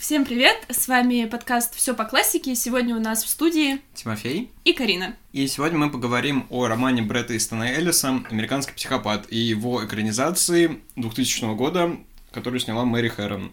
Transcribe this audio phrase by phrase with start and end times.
[0.00, 0.56] Всем привет!
[0.70, 2.54] С вами подкаст «Все по классике».
[2.54, 5.14] Сегодня у нас в студии Тимофей и Карина.
[5.34, 11.54] И сегодня мы поговорим о романе Бретта Истона Эллиса «Американский психопат» и его экранизации 2000
[11.54, 11.98] года,
[12.32, 13.52] которую сняла Мэри Хэрон.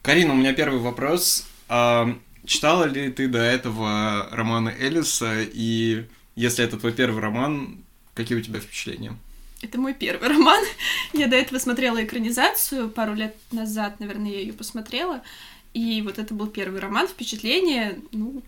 [0.00, 1.46] Карина, у меня первый вопрос.
[1.68, 2.16] А,
[2.46, 5.42] читала ли ты до этого романы Эллиса?
[5.52, 9.14] И если это твой первый роман, какие у тебя впечатления?
[9.60, 10.64] Это мой первый роман.
[11.12, 15.22] Я до этого смотрела экранизацию пару лет назад, наверное, я ее посмотрела.
[15.78, 17.06] И вот это был первый роман.
[17.06, 18.42] Впечатление, ну,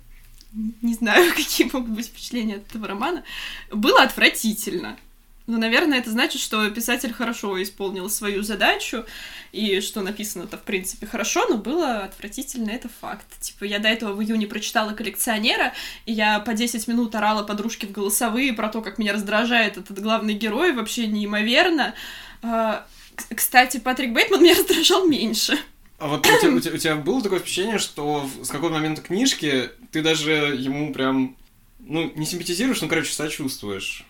[0.82, 3.22] не знаю, какие могут быть впечатления от этого романа.
[3.70, 4.98] Было отвратительно.
[5.46, 9.04] Ну, наверное, это значит, что писатель хорошо исполнил свою задачу,
[9.52, 13.26] и что написано-то, в принципе, хорошо, но было отвратительно, это факт.
[13.40, 15.72] Типа, я до этого в июне прочитала «Коллекционера»,
[16.06, 20.00] и я по 10 минут орала подружке в голосовые про то, как меня раздражает этот
[20.00, 21.94] главный герой, вообще неимоверно.
[22.42, 22.86] А,
[23.34, 25.58] кстати, Патрик Бейтман меня раздражал меньше.
[26.00, 29.02] А вот у тебя, у, тебя, у тебя было такое впечатление, что с какого момента
[29.02, 31.36] книжки ты даже ему прям
[31.78, 34.04] ну, не симпатизируешь, ну, короче, сочувствуешь.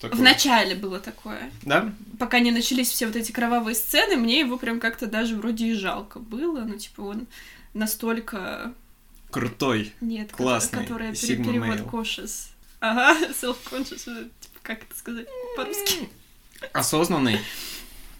[0.00, 1.50] В начале было такое.
[1.62, 1.92] Да?
[2.18, 5.74] Пока не начались все вот эти кровавые сцены, мне его прям как-то даже вроде и
[5.74, 6.60] жалко было.
[6.60, 7.26] Ну, типа, он
[7.72, 8.72] настолько...
[9.30, 9.92] Крутой.
[10.00, 10.82] Нет, классный.
[10.82, 12.50] Которая перевод Кошес.
[12.80, 16.08] Ага, self-conscious, типа, как это сказать по-русски?
[16.72, 17.40] Осознанный.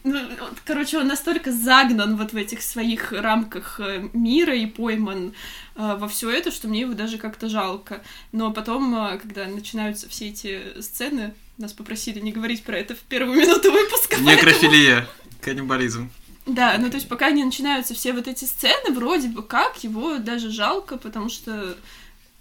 [0.05, 0.20] Ну,
[0.66, 5.33] короче, он настолько загнан вот в этих своих рамках э, мира и пойман
[5.77, 8.02] э, во все это, что мне его даже как-то жалко.
[8.30, 12.98] Но потом, э, когда начинаются все эти сцены, нас попросили не говорить про это в
[12.98, 14.20] первую минуту выпуска.
[14.20, 15.41] Некрофилия, поэтому...
[15.41, 16.11] каннибализм.
[16.44, 20.18] Да, ну то есть пока не начинаются все вот эти сцены, вроде бы как, его
[20.18, 21.78] даже жалко, потому что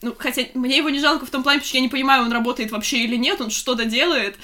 [0.01, 2.71] ну, хотя мне его не жалко в том плане, что я не понимаю, он работает
[2.71, 4.35] вообще или нет, он что-то делает,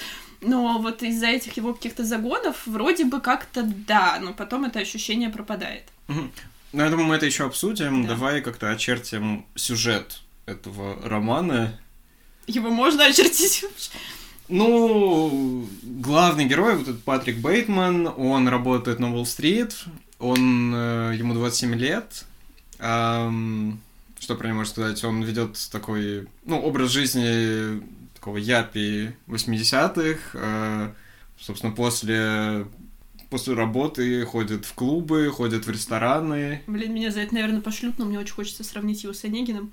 [0.42, 5.30] но вот из-за этих его каких-то загонов вроде бы как-то да, но потом это ощущение
[5.30, 5.84] пропадает.
[6.08, 6.32] Угу.
[6.74, 8.04] Ну, я думаю, мы это еще обсудим.
[8.04, 8.10] Да.
[8.10, 11.80] Давай как-то очертим сюжет этого романа.
[12.48, 13.66] Его можно очертить?
[14.48, 19.86] Ну, главный герой, вот этот Патрик Бейтман, он работает на Уолл-стрит,
[20.18, 22.26] он, э, ему 27 лет.
[22.80, 23.80] Эм,
[24.20, 25.04] что про него можно сказать?
[25.04, 27.84] Он ведет такой, ну, образ жизни
[28.20, 30.20] такого япи 80-х.
[30.34, 30.92] Э,
[31.40, 32.66] собственно, после
[33.30, 36.64] после работы ходит в клубы, ходит в рестораны.
[36.68, 39.72] Блин, меня за это, наверное, пошлют, но мне очень хочется сравнить его с Онегиным.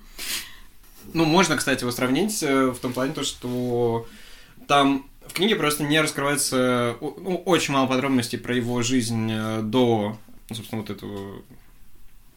[1.13, 4.07] Ну, можно, кстати, его сравнить э, в том плане, то, что
[4.67, 10.17] там в книге просто не раскрывается ну, очень мало подробностей про его жизнь э, до,
[10.49, 11.41] собственно, вот этого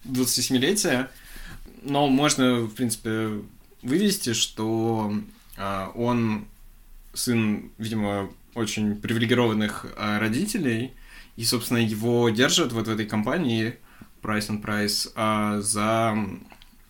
[0.06, 1.08] 27-летия.
[1.82, 3.42] Но можно, в принципе,
[3.82, 5.12] вывести, что
[5.94, 6.46] он
[7.12, 10.92] сын, видимо, очень привилегированных а, родителей,
[11.36, 13.76] и, собственно, его держат вот в этой компании
[14.22, 16.16] Price and Price а, за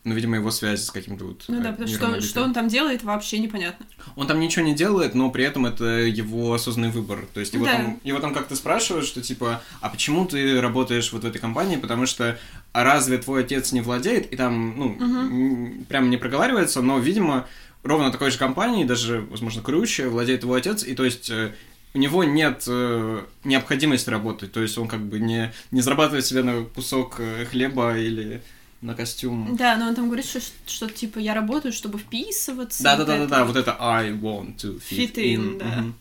[0.02, 1.44] ну, видимо, его связи с каким-то вот...
[1.48, 3.84] Ну да, потому что, что он там делает, вообще непонятно.
[4.16, 7.26] Он там ничего не делает, но при этом это его осознанный выбор.
[7.34, 7.76] То есть его, да.
[7.76, 11.76] там, его там как-то спрашивают, что типа, а почему ты работаешь вот в этой компании?
[11.76, 12.38] Потому что,
[12.72, 14.32] а разве твой отец не владеет?
[14.32, 15.84] И там, ну, угу.
[15.84, 17.46] прям не проговаривается, но, видимо,
[17.82, 21.54] ровно такой же компании, даже, возможно, круче, владеет его отец, и то есть э,
[21.94, 26.42] у него нет э, необходимости работать, то есть он как бы не, не зарабатывает себе
[26.42, 28.42] на кусок э, хлеба или
[28.80, 29.56] на костюм.
[29.56, 32.82] Да, но он там говорит, что, что типа я работаю, чтобы вписываться.
[32.82, 35.36] Да, да, да, да, да, вот это I want to fit, fit in.
[35.36, 35.80] in да.
[35.80, 35.92] Угу.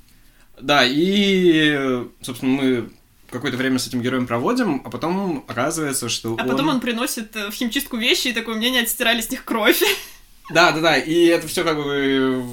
[0.62, 2.89] Да, и, собственно, мы
[3.29, 6.50] какое-то время с этим героем проводим, а потом оказывается, что А он...
[6.50, 9.81] потом он приносит в химчистку вещи, и такой, мне не отстирали с них кровь.
[10.49, 10.97] Да, да, да.
[10.97, 12.43] И это все как бы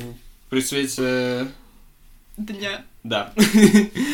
[0.51, 1.49] при свете
[2.37, 2.85] дня.
[3.03, 3.33] Да.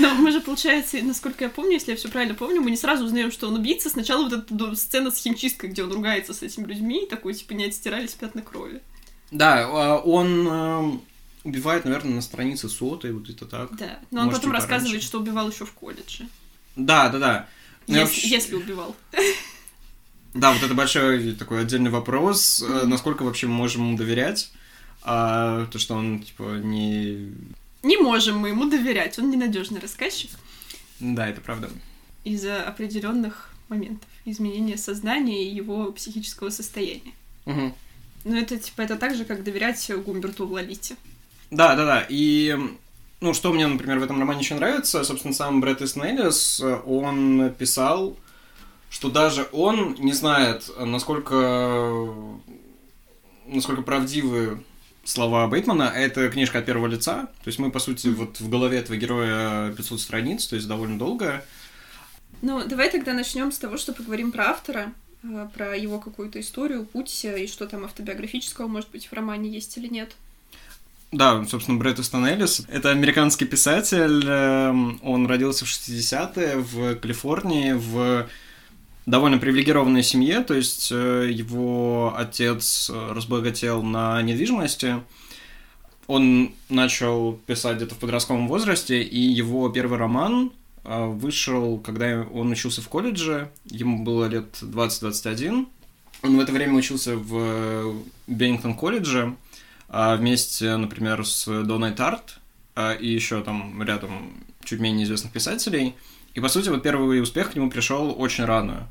[0.00, 3.04] Но мы же, получается, насколько я помню, если я все правильно помню, мы не сразу
[3.04, 3.88] узнаем, что он убийца.
[3.88, 7.65] Сначала вот эта сцена с химчисткой, где он ругается с этими людьми, такой, типа, не
[7.65, 8.82] отстирались пятна крови.
[9.31, 11.03] Да, а, он эм,
[11.42, 13.75] убивает, наверное, на странице сотой, вот это так.
[13.76, 15.09] Да, но он Может, потом рассказывает, раньше.
[15.09, 16.28] что убивал еще в колледже.
[16.76, 17.48] Да, да, да.
[17.87, 18.28] Если, вообще...
[18.28, 18.94] если убивал.
[20.34, 22.86] Да, вот это большой такой отдельный вопрос, mm-hmm.
[22.86, 24.51] насколько вообще мы можем ему доверять,
[25.03, 27.33] а, то, что он, типа, не...
[27.83, 30.30] Не можем мы ему доверять, он ненадежный рассказчик.
[31.01, 31.68] Да, это правда.
[32.24, 37.12] Из-за определенных моментов, изменения сознания и его психического состояния.
[37.45, 37.74] Угу.
[38.24, 40.97] Ну, это, типа, это так же, как доверять Гумберту в Лолите.
[41.51, 42.57] Да, да, да, и...
[43.21, 46.18] Ну, что мне, например, в этом романе еще нравится, собственно, сам Брэд Эстон
[46.84, 48.16] он писал
[48.92, 52.15] что даже он не знает, насколько,
[53.47, 54.62] насколько правдивы
[55.03, 55.84] слова Бейтмана.
[55.84, 57.22] Это книжка от первого лица.
[57.42, 60.98] То есть мы, по сути, вот в голове этого героя 500 страниц, то есть довольно
[60.98, 61.42] долго.
[62.42, 64.92] Ну, давай тогда начнем с того, что поговорим про автора.
[65.24, 69.74] э, про его какую-то историю, путь и что там автобиографического, может быть, в романе есть
[69.78, 70.12] или нет.
[71.12, 72.66] Да, собственно, Брэд Эстон Эллис.
[72.68, 74.22] Это американский писатель.
[74.27, 78.28] Эм, он родился в 60-е в Калифорнии, в
[79.07, 85.03] довольно привилегированной семье, то есть э, его отец разбогател на недвижимости.
[86.07, 90.53] Он начал писать где-то в подростковом возрасте, и его первый роман
[90.84, 95.66] э, вышел, когда он учился в колледже, ему было лет 20-21.
[96.22, 99.34] Он в это время учился в Беннингтон колледже,
[99.89, 102.39] а вместе, например, с Доной Тарт
[103.01, 104.33] и еще там рядом
[104.65, 105.95] чуть менее известных писателей.
[106.34, 108.89] И, по сути, вот первый успех к нему пришел очень рано.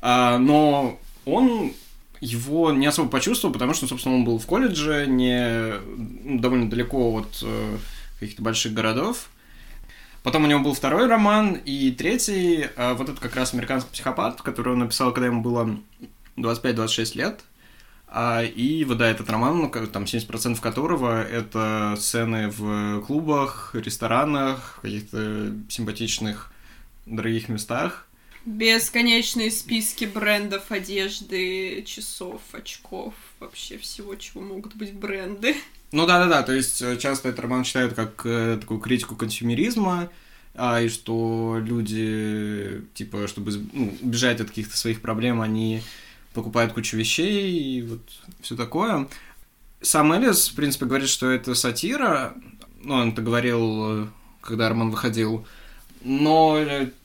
[0.00, 1.72] А, но он
[2.20, 5.74] его не особо почувствовал, потому что, собственно, он был в колледже, не
[6.24, 7.76] ну, довольно далеко от э,
[8.20, 9.28] каких-то больших городов.
[10.22, 14.42] Потом у него был второй роман, и третий, э, вот это как раз «Американский психопат»,
[14.42, 15.76] который он написал, когда ему было
[16.36, 17.40] 25-26 лет.
[18.08, 24.78] А, и вот, да, этот роман, ну, там 70% которого это сцены в клубах, ресторанах,
[24.80, 26.52] каких-то симпатичных
[27.06, 28.06] дорогих местах.
[28.44, 35.56] Бесконечные списки брендов одежды, часов, очков, вообще всего, чего могут быть бренды.
[35.90, 40.10] Ну да-да-да, то есть э, часто этот роман читают как э, такую критику консюмеризма,
[40.54, 45.82] а, и что люди, типа, чтобы ну, убежать от каких-то своих проблем, они
[46.32, 48.00] покупает кучу вещей и вот
[48.40, 49.08] все такое.
[49.80, 52.34] Сам Эллис, в принципе, говорит, что это сатира.
[52.82, 54.08] Ну, он это говорил,
[54.40, 55.46] когда роман выходил.
[56.06, 56.58] Но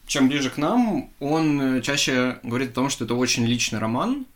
[0.06, 4.28] чем ближе к нам, он чаще говорит о том, что это очень личный роман,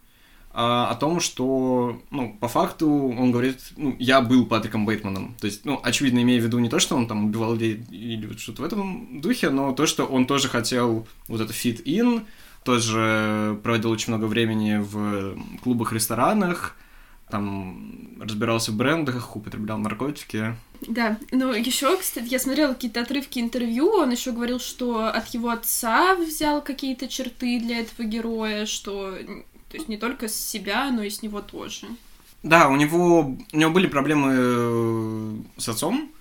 [0.52, 5.36] а, о том, что, ну, по факту он говорит, ну, я был Патриком Бейтманом.
[5.40, 8.26] То есть, ну, очевидно, имея в виду не то, что он там убивал людей или
[8.26, 12.26] вот что-то в этом духе, но то, что он тоже хотел вот это fit-in,
[12.64, 16.76] тоже проводил очень много времени в клубах, ресторанах,
[17.30, 20.56] там разбирался в брендах, употреблял наркотики.
[20.82, 25.50] Да, ну еще, кстати, я смотрела какие-то отрывки интервью, он еще говорил, что от его
[25.50, 29.18] отца взял какие-то черты для этого героя, что
[29.70, 31.88] то есть не только с себя, но и с него тоже.
[32.44, 36.12] Да, у него, у него были проблемы э, с отцом,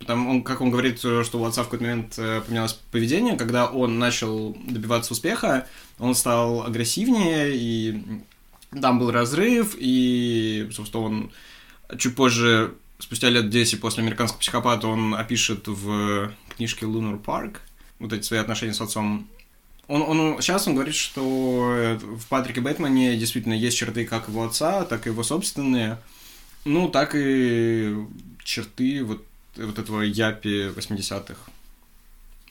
[0.00, 3.66] Потому, он, как он говорит, что у отца в какой-то момент э, поменялось поведение, когда
[3.66, 5.66] он начал добиваться успеха,
[5.98, 8.02] он стал агрессивнее, и
[8.70, 11.30] там был разрыв, и, собственно, он
[11.98, 17.56] чуть позже, спустя лет 10 после «Американского психопата», он опишет в книжке «Lunar Park»
[17.98, 19.28] вот эти свои отношения с отцом.
[19.88, 24.84] Он, он, сейчас он говорит, что в Патрике Бэтмене действительно есть черты как его отца,
[24.84, 25.98] так и его собственные,
[26.64, 27.96] ну, так и
[28.44, 29.24] черты вот
[29.56, 31.34] вот этого Япи 80-х.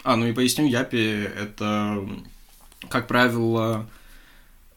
[0.03, 2.07] А, ну и поясню, Япи— это,
[2.89, 3.87] как правило,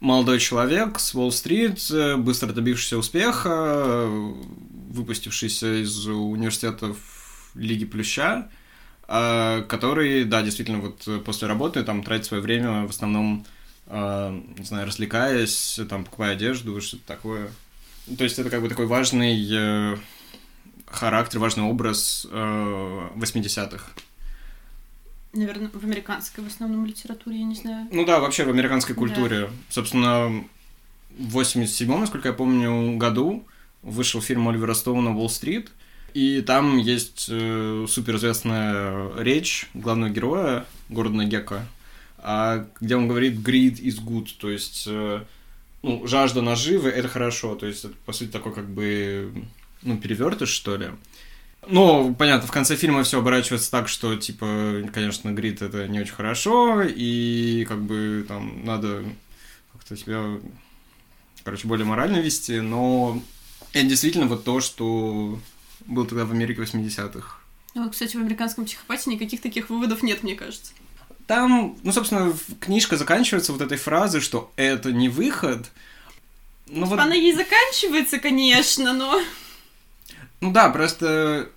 [0.02, 4.06] молодой человек с Уолл-стрит, быстро добившийся успеха,
[4.90, 6.94] выпустившийся из университета
[7.54, 8.49] Лиги Плюща,
[9.08, 13.46] а, который, да, действительно, вот после работы там тратит свое время в основном,
[13.88, 17.50] не знаю, развлекаясь, там, покупая одежду, что-то такое.
[18.19, 19.96] То есть это как бы такой важный э,
[20.87, 23.84] характер, важный образ э, 80-х.
[25.32, 27.88] Наверное, в американской в основном литературе, я не знаю.
[27.90, 29.46] Ну да, вообще в американской культуре.
[29.46, 29.50] Да.
[29.70, 30.44] Собственно,
[31.19, 33.44] в 87-м, насколько я помню, году
[33.82, 35.70] вышел фильм Оливера Стоуна «Уолл-стрит»,
[36.15, 41.67] и там есть э, суперизвестная речь главного героя Гордона Гека,
[42.19, 45.24] а, где он говорит «greed is good», то есть э,
[45.82, 49.32] ну, жажда наживы— это хорошо, то есть это, по сути, такой как бы
[49.82, 50.91] ну, перевертыш, что ли.
[51.66, 56.14] Ну, понятно, в конце фильма все оборачивается так, что, типа, конечно, Грит это не очень
[56.14, 59.04] хорошо, и как бы там надо
[59.72, 60.40] как-то себя,
[61.44, 63.22] короче, более морально вести, но
[63.72, 65.38] это действительно вот то, что
[65.86, 67.38] было тогда в Америке 80-х.
[67.74, 70.72] Ну, кстати, в американском психопате никаких таких выводов нет, мне кажется.
[71.26, 75.70] Там, ну, собственно, книжка заканчивается вот этой фразой, что это не выход.
[76.66, 76.98] Ну, вот...
[76.98, 79.22] Она ей заканчивается, конечно, но...
[80.43, 81.49] Ну да, просто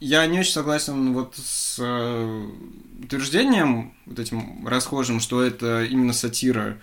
[0.00, 2.48] я не очень согласен вот с э,
[3.02, 6.78] утверждением, вот этим расхожим, что это именно сатира.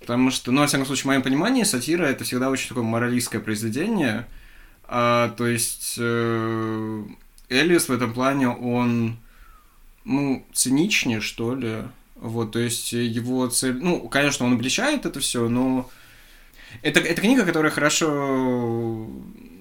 [0.00, 3.38] Потому что, ну, во всяком случае, в моем понимании, сатира это всегда очень такое моралистское
[3.42, 4.26] произведение.
[4.84, 7.04] А, то есть э,
[7.50, 9.18] Элис в этом плане, он,
[10.06, 11.82] ну, циничнее, что ли.
[12.14, 13.74] Вот, то есть его цель...
[13.74, 15.90] Ну, конечно, он обличает это все, но...
[16.80, 19.06] Это, это книга, которая хорошо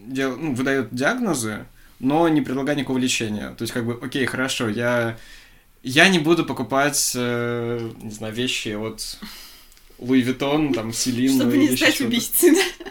[0.08, 1.66] дел, ну, выдает диагнозы,
[2.00, 3.50] но не предлагает никакого лечения.
[3.58, 5.18] То есть, как бы, окей, хорошо, я,
[5.84, 9.20] я не буду покупать, э, не знаю, вещи от
[10.00, 11.36] Луи Виттон, там, Селин.
[11.40, 12.90] Чтобы не стать убийцей, да?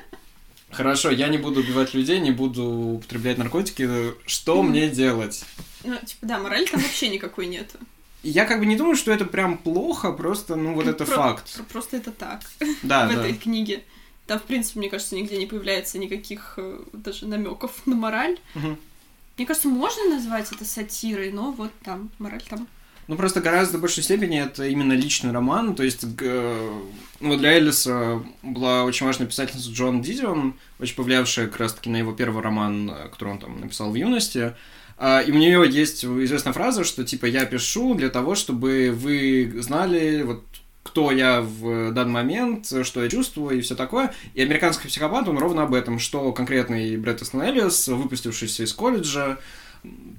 [0.70, 3.88] Хорошо, я не буду убивать людей, не буду употреблять наркотики.
[4.26, 5.44] Что мне делать?
[5.84, 7.78] Ну, типа, да, морали там вообще никакой нету.
[8.22, 11.60] Я как бы не думаю, что это прям плохо, просто, ну, вот это Про- факт.
[11.72, 12.40] Просто это так.
[12.82, 13.20] Да, в да.
[13.20, 13.84] этой книге.
[14.26, 18.38] Там, в принципе, мне кажется, нигде не появляется никаких э, даже намеков на мораль.
[18.54, 18.76] Мгм.
[19.36, 22.66] Мне кажется, можно назвать это сатирой, но вот там мораль там.
[23.08, 25.76] Ну, просто гораздо большей степени это именно личный роман.
[25.76, 26.58] То есть, г-
[27.20, 31.98] ну, вот для Эллиса была очень важная писательница Джон Дидион, очень повлиявшая как раз-таки на
[31.98, 34.54] его первый роман, э, который он там написал в юности.
[34.98, 39.52] А, И у нее есть известная фраза, что типа я пишу для того, чтобы вы
[39.62, 40.42] знали вот
[40.86, 44.14] кто я в данный момент, что я чувствую и все такое.
[44.34, 49.38] И американский психопат, он ровно об этом, что конкретный Брэд Эстон выпустившийся из колледжа,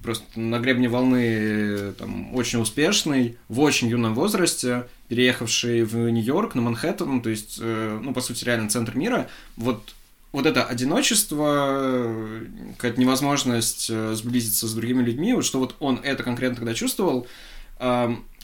[0.04, 6.62] просто на гребне волны там, очень успешный, в очень юном возрасте, переехавший в Нью-Йорк, на
[6.62, 9.94] Манхэттен, то есть, э, ну, по сути, реально центр мира, вот
[10.34, 12.46] вот это одиночество, э,
[12.76, 17.26] какая-то невозможность э, сблизиться с другими людьми, вот что вот он это конкретно тогда чувствовал.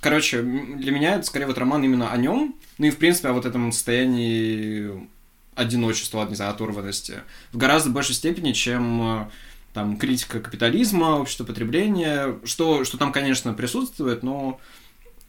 [0.03, 3.33] Короче, для меня это скорее вот роман именно о нем, ну и в принципе о
[3.33, 5.07] вот этом состоянии
[5.55, 7.21] одиночества, не знаю, оторванности
[7.53, 9.29] в гораздо большей степени, чем э,
[9.73, 14.59] там критика капитализма, общества потребления, что, что там, конечно, присутствует, но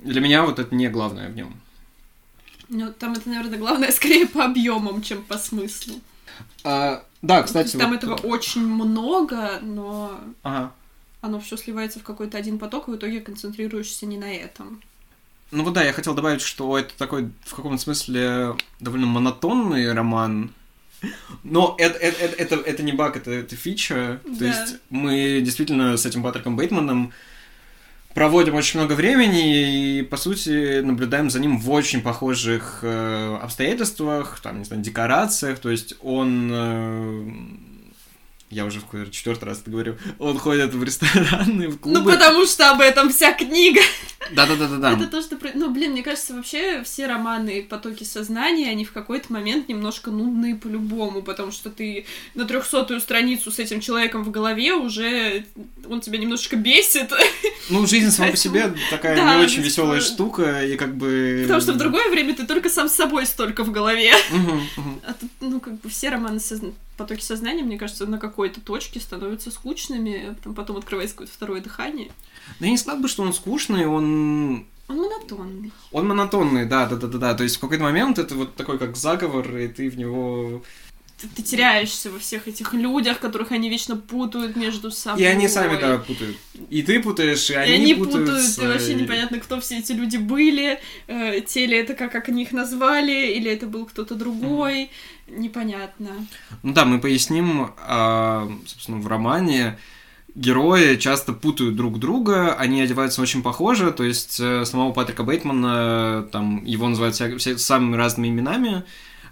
[0.00, 1.54] для меня вот это не главное в нем.
[2.68, 6.00] Ну, там это, наверное, главное скорее по объемам, чем по смыслу.
[6.64, 10.72] А, да, То кстати, там вот- этого очень много, но Ага.
[11.24, 14.82] Оно все сливается в какой-то один поток, и в итоге концентрируешься не на этом.
[15.50, 20.50] Ну вот да, я хотел добавить, что это такой в каком-то смысле довольно монотонный роман.
[21.42, 24.20] Но это, это, это, это, не баг, это, это фича.
[24.24, 24.46] То Да.
[24.46, 27.12] есть мы действительно с этим Патриком Бейтманом
[28.14, 34.40] проводим очень много времени и, по сути, наблюдаем за ним в очень похожих э, обстоятельствах,
[34.40, 35.58] там, не знаю, декорациях.
[35.58, 36.50] То есть он...
[36.52, 37.30] э,
[38.54, 39.96] я уже в четвертый раз это говорю.
[40.18, 41.98] Он ходит в рестораны, в клубы.
[42.00, 43.80] Ну, потому что об этом вся книга.
[44.32, 44.92] Да-да-да-да-да.
[44.92, 45.36] Это то, что...
[45.54, 50.54] Ну, блин, мне кажется, вообще все романы «Потоки сознания», они в какой-то момент немножко нудные
[50.54, 55.44] по-любому, потому что ты на трехсотую страницу с этим человеком в голове уже...
[55.90, 57.12] Он тебя немножечко бесит,
[57.70, 59.94] Ну, жизнь сама по себе такая Да, не очень бесспорно.
[59.96, 61.40] веселая штука, и как бы...
[61.42, 64.12] потому что в другое время ты только сам с собой столько в голове.
[65.06, 69.00] А тут, ну, как бы все романы созна- потоки сознания, мне кажется, на какой-то точке
[69.00, 72.12] становятся скучными, потом, потом открывается какое-то второе дыхание.
[72.60, 74.66] Да я не сказал бы, что он скучный, он...
[74.86, 75.72] Он монотонный.
[75.92, 77.34] Он монотонный, да, да, да, да, да.
[77.34, 80.62] То есть в какой-то момент это вот такой как заговор, и ты в него...
[81.20, 85.22] Ты, ты теряешься во всех этих людях, которых они вечно путают между собой.
[85.22, 86.36] И они сами, да, путают.
[86.70, 89.92] И ты путаешь, и И они, они путают, путаются, и вообще непонятно, кто все эти
[89.92, 94.16] люди были, э, те ли это как, как они их назвали, или это был кто-то
[94.16, 94.90] другой,
[95.28, 96.10] непонятно.
[96.62, 99.78] Ну да, мы поясним, а, собственно, в романе
[100.34, 106.28] герои часто путают друг друга, они одеваются очень похоже, то есть э, самого Патрика Бейтмана,
[106.32, 108.82] там, его называют вся- все- самыми разными именами,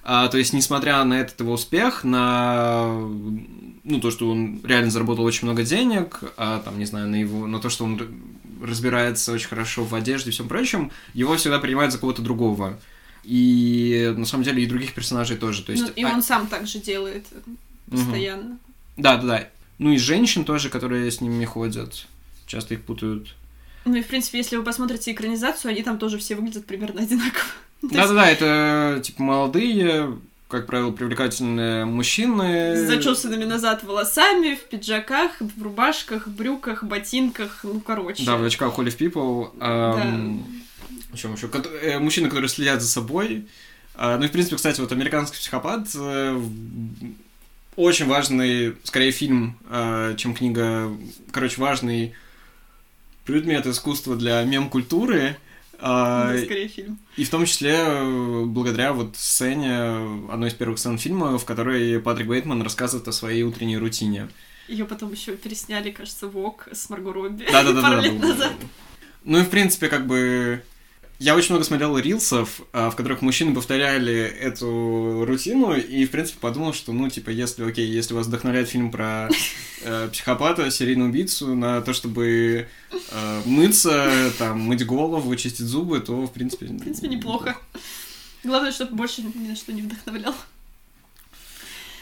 [0.04, 2.98] А, то есть, несмотря на этот его успех, на
[3.84, 7.46] ну, то, что он реально заработал очень много денег, а, там, не знаю, на его,
[7.46, 8.00] на то, что он
[8.62, 12.78] разбирается очень хорошо в одежде и всем прочем, его всегда принимают за кого-то другого.
[13.24, 15.62] И на самом деле и других персонажей тоже.
[15.62, 17.26] То есть, Ну, и а- он сам так же делает
[17.90, 18.58] постоянно.
[18.96, 19.48] Да, да, да.
[19.78, 22.06] Ну и женщин тоже, которые с ними ходят.
[22.46, 23.34] Часто их путают.
[23.84, 27.46] Ну и, в принципе, если вы посмотрите экранизацию, они там тоже все выглядят примерно одинаково.
[27.90, 32.76] Есть Да-да-да, это типа молодые, как правило, привлекательные мужчины.
[32.76, 38.24] С зачесанными назад волосами, в пиджаках, в рубашках, брюках, ботинках, ну, короче.
[38.24, 39.50] Да, в очках Holy People.
[39.60, 40.44] Ам,
[41.12, 41.48] о чем еще?
[41.82, 43.46] Э, Мужчины, которые следят за собой.
[43.94, 46.40] А, Ну и, в принципе, кстати, вот «Американский психопат» э,
[47.76, 50.90] очень важный, скорее, фильм, э, чем книга.
[51.30, 52.14] Короче, важный
[53.24, 55.36] предмет искусства для мем-культуры.
[55.84, 56.98] А, Да, скорее фильм.
[57.16, 61.98] И в том числе э, благодаря вот сцене, одной из первых сцен фильма, в которой
[62.00, 64.28] Патрик Бейтман рассказывает о своей утренней рутине.
[64.68, 67.82] Ее потом еще пересняли, кажется, Вок с Марго Робби Да-да-да.
[67.82, 68.52] пару да, лет был- назад.
[69.24, 70.62] Ну и в принципе, как бы.
[71.22, 76.40] Я очень много смотрел рилсов, а, в которых мужчины повторяли эту рутину, и, в принципе,
[76.40, 79.28] подумал, что, ну, типа, если, окей, если вас вдохновляет фильм про
[79.84, 86.26] э, психопата, серийного убийцу, на то, чтобы э, мыться, там, мыть голову, чистить зубы, то,
[86.26, 86.66] в принципе...
[86.66, 87.56] В принципе, неплохо.
[88.42, 90.34] Главное, чтобы больше ни на что не вдохновлял.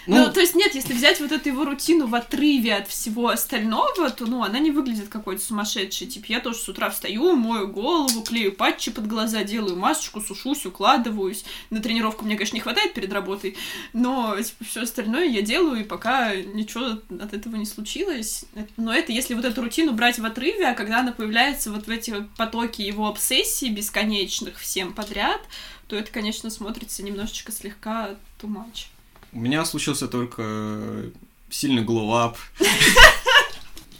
[0.06, 3.28] Ну, ну, то есть нет, если взять вот эту его рутину в отрыве от всего
[3.28, 6.06] остального, то, ну, она не выглядит какой-то сумасшедшей.
[6.06, 10.64] Типа, я тоже с утра встаю, мою голову, клею патчи под глаза, делаю масочку, сушусь,
[10.66, 11.44] укладываюсь.
[11.70, 13.56] На тренировку мне, конечно, не хватает перед работой,
[13.92, 18.44] но, типа, все остальное я делаю, и пока ничего от этого не случилось.
[18.76, 21.90] Но это если вот эту рутину брать в отрыве, а когда она появляется вот в
[21.90, 25.40] эти потоки его обсессий бесконечных всем подряд,
[25.88, 28.86] то это, конечно, смотрится немножечко слегка too much.
[29.32, 31.04] У меня случился только
[31.50, 32.36] сильный glow up.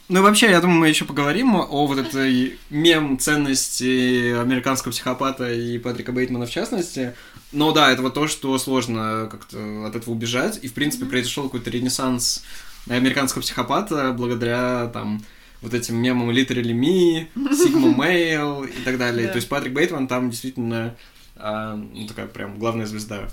[0.09, 5.53] Ну и вообще, я думаю, мы еще поговорим о вот этой мем ценности американского психопата
[5.53, 7.15] и Патрика Бейтмана в частности.
[7.53, 10.59] Но да, это вот то, что сложно как-то от этого убежать.
[10.63, 12.43] И, в принципе, произошел какой-то ренессанс
[12.89, 15.23] американского психопата благодаря там
[15.63, 19.29] вот этим мемам Literally Me, Sigma Male и так далее.
[19.29, 20.97] То есть Патрик Бейтман там действительно
[21.37, 23.29] а, ну, такая прям главная звезда.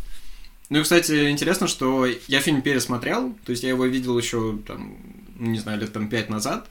[0.70, 4.98] Ну и, кстати, интересно, что я фильм пересмотрел, то есть я его видел еще, там,
[5.38, 6.68] не знаю, лет там пять назад.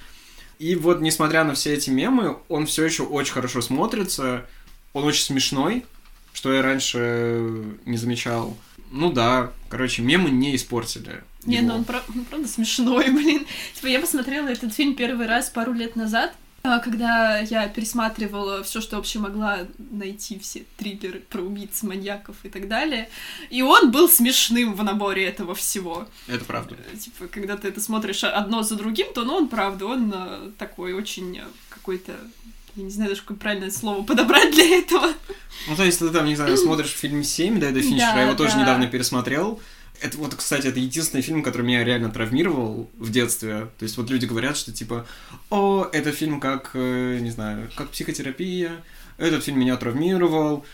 [0.58, 4.46] И вот, несмотря на все эти мемы, он все еще очень хорошо смотрится,
[4.92, 5.84] он очень смешной,
[6.32, 8.56] что я раньше не замечал.
[8.90, 11.22] Ну да, короче, мемы не испортили.
[11.44, 13.46] Не, ну он, он правда смешной, блин.
[13.74, 16.34] Типа я посмотрела этот фильм первый раз пару лет назад,
[16.82, 22.68] когда я пересматривала все, что вообще могла найти, все триллеры про убийц, маньяков и так
[22.68, 23.08] далее,
[23.50, 26.06] и он был смешным в наборе этого всего.
[26.26, 26.76] Это правда.
[26.92, 30.50] Э, типа, когда ты это смотришь одно за другим, то, ну, он правда, он э,
[30.58, 32.12] такой очень э, какой-то
[32.76, 35.08] я не знаю даже, какое правильное слово подобрать для этого.
[35.66, 38.32] Ну, то есть ты там, не знаю, смотришь фильм 7 Дэвида Финчера, да, я его
[38.32, 38.36] да.
[38.36, 39.60] тоже недавно пересмотрел,
[40.00, 43.68] это вот, кстати, это единственный фильм, который меня реально травмировал в детстве.
[43.78, 45.06] То есть вот люди говорят, что типа,
[45.50, 48.72] о, это фильм как, э, не знаю, как психотерапия,
[49.18, 50.64] этот фильм меня травмировал.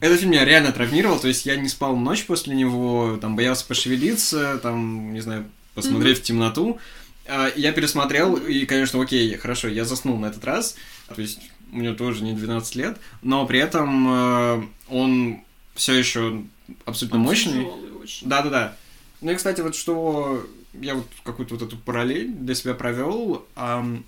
[0.00, 3.66] Этот фильм меня реально травмировал, то есть я не спал ночь после него, там, боялся
[3.66, 5.44] пошевелиться, там, не знаю,
[5.74, 6.20] посмотреть mm-hmm.
[6.20, 6.78] в темноту.
[7.26, 10.76] А, я пересмотрел, и, конечно, окей, хорошо, я заснул на этот раз,
[11.14, 15.40] то есть мне тоже не 12 лет, но при этом э, он
[15.74, 16.44] все еще
[16.86, 17.64] абсолютно он мощный.
[17.64, 18.28] Тяжелый очень.
[18.28, 18.76] Да-да-да.
[19.20, 23.44] Ну и, кстати, вот что я вот какую-то вот эту параллель для себя провел.
[23.56, 24.04] Эм,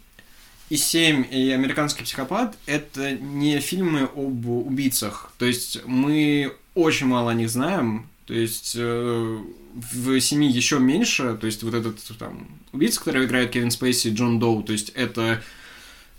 [0.70, 5.33] и «Семь» и «Американский психопат»— это не фильмы об убийцах.
[5.38, 8.09] То есть мы очень мало о них знаем.
[8.27, 9.38] То есть э,
[9.74, 11.37] в «Семи» еще меньше.
[11.38, 14.62] То есть вот этот там убийца, который играет Кевин Спейси, Джон Доу.
[14.62, 15.42] То есть это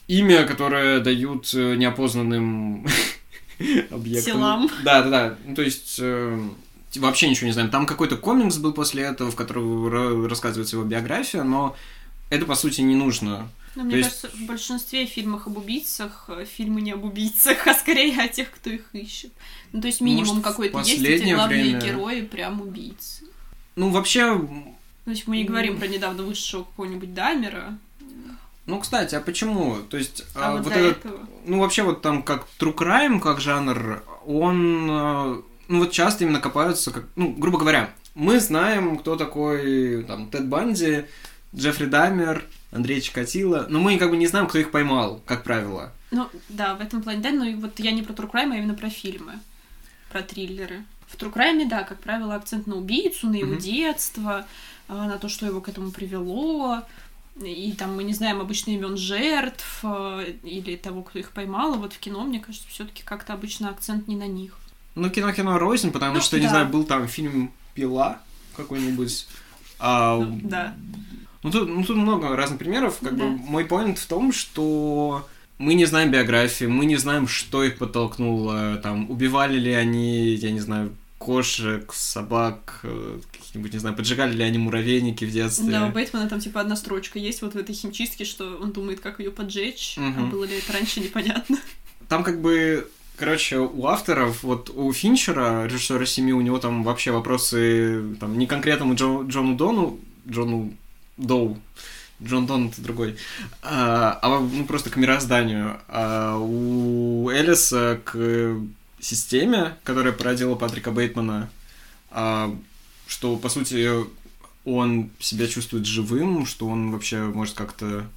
[0.08, 2.86] имя, которое дают э, неопознанным
[3.90, 4.34] объектам.
[4.34, 4.70] Телам.
[4.84, 5.38] Да, да, да.
[5.48, 6.50] Ну, то есть э,
[6.96, 7.70] вообще ничего не знаем.
[7.70, 11.76] Там какой-то комикс был после этого, в котором рассказывается его биография, но
[12.30, 13.50] это, по сути, не нужно.
[13.76, 14.22] Но мне есть...
[14.22, 18.52] кажется, в большинстве фильмов об убийцах э, фильмы не об убийцах, а скорее о тех,
[18.52, 19.32] кто их ищет.
[19.72, 21.82] Ну, то есть минимум какой-то есть, эти главные время...
[21.82, 23.26] герои прям убийцы.
[23.76, 24.38] Ну, вообще...
[25.06, 27.78] То есть мы не говорим про недавно вышедшего какого-нибудь Дамера.
[28.66, 29.78] Ну, кстати, а почему?
[29.90, 31.28] То есть, а, а вот, вот этот, этого?
[31.46, 36.40] ну, вообще вот там как True Crime, как жанр, он э, ну вот часто именно
[36.40, 41.06] копаются, как, ну, грубо говоря, мы знаем, кто такой там Тед Банди,
[41.56, 45.92] Джеффри Дамер, Андрей Чикатило, но мы как бы не знаем, кто их поймал, как правило.
[46.12, 48.74] Ну, да, в этом плане, да, но вот я не про True Crime, а именно
[48.74, 49.34] про фильмы,
[50.12, 50.84] про триллеры.
[51.08, 53.62] В True Crime, да, как правило, акцент на убийцу, на его mm-hmm.
[53.62, 54.46] детство,
[54.88, 56.84] а, на то, что его к этому привело,
[57.42, 61.78] и там мы не знаем обычно имен жертв а, или того, кто их поймал, а
[61.78, 64.58] вот в кино, мне кажется, все-таки как-то обычно акцент не на них.
[64.96, 66.42] Ну, кино-кино рознь, потому ну, что, да.
[66.44, 68.20] не знаю, был там фильм «Пила»
[68.56, 69.28] какой-нибудь.
[69.80, 70.76] А, ну, да.
[71.42, 73.00] Ну тут, ну, тут много разных примеров.
[73.02, 73.26] Как да.
[73.26, 75.28] бы мой поинт в том, что
[75.58, 80.52] мы не знаем биографии, мы не знаем, что их подтолкнуло, там, убивали ли они, я
[80.52, 85.72] не знаю, кошек, собак, э, каких-нибудь, не знаю, поджигали ли они муравейники в детстве.
[85.72, 89.00] Да, у Бейтмана там типа одна строчка есть вот в этой химчистке, что он думает,
[89.00, 90.14] как ее поджечь, угу.
[90.18, 91.58] а было ли это раньше, непонятно.
[92.10, 97.12] Там как бы Короче, у авторов, вот у Финчера, режиссера семьи, у него там вообще
[97.12, 100.74] вопросы там, не конкретному Джо, Джону Дону, Джону
[101.18, 101.60] Доу,
[102.22, 103.18] Джон Дон это другой,
[103.62, 105.80] а, а ну, просто к мирозданию.
[105.88, 108.58] А у Элиса к
[109.00, 111.50] системе, которая породила Патрика Бейтмана,
[112.10, 112.56] а,
[113.08, 113.90] что, по сути,
[114.66, 118.08] он себя чувствует живым, что он вообще может как-то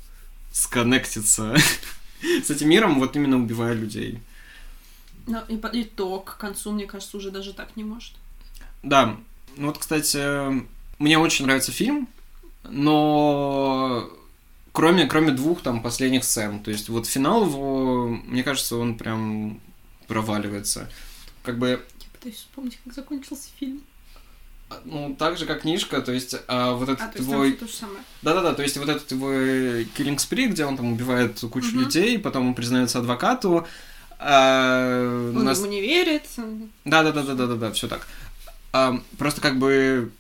[0.53, 1.55] сконнектиться
[2.45, 4.21] с этим миром, вот именно убивая людей.
[5.27, 8.15] Ну, и итог к концу, мне кажется, уже даже так не может.
[8.83, 9.17] Да.
[9.57, 10.65] Ну вот, кстати,
[10.99, 12.09] мне очень нравится фильм,
[12.63, 14.09] но
[14.73, 16.63] кроме, кроме двух там последних сцен.
[16.63, 19.61] То есть вот финал его, мне кажется, он прям
[20.07, 20.89] проваливается.
[21.43, 21.69] Как бы...
[21.69, 23.83] Я пытаюсь вспомнить, как закончился фильм.
[24.85, 27.53] Ну, так же, как книжка, то есть а, вот этот А, то твой...
[27.53, 28.01] то самое.
[28.23, 31.81] Да-да-да, то есть вот этот его Killing Spree, где он там убивает кучу Мгм.
[31.81, 33.67] людей, потом он признается адвокату.
[34.19, 36.25] А, Он нас- ему не верит.
[36.85, 38.07] Да-да-да-да-да-да, все так.
[38.73, 40.11] А, просто как бы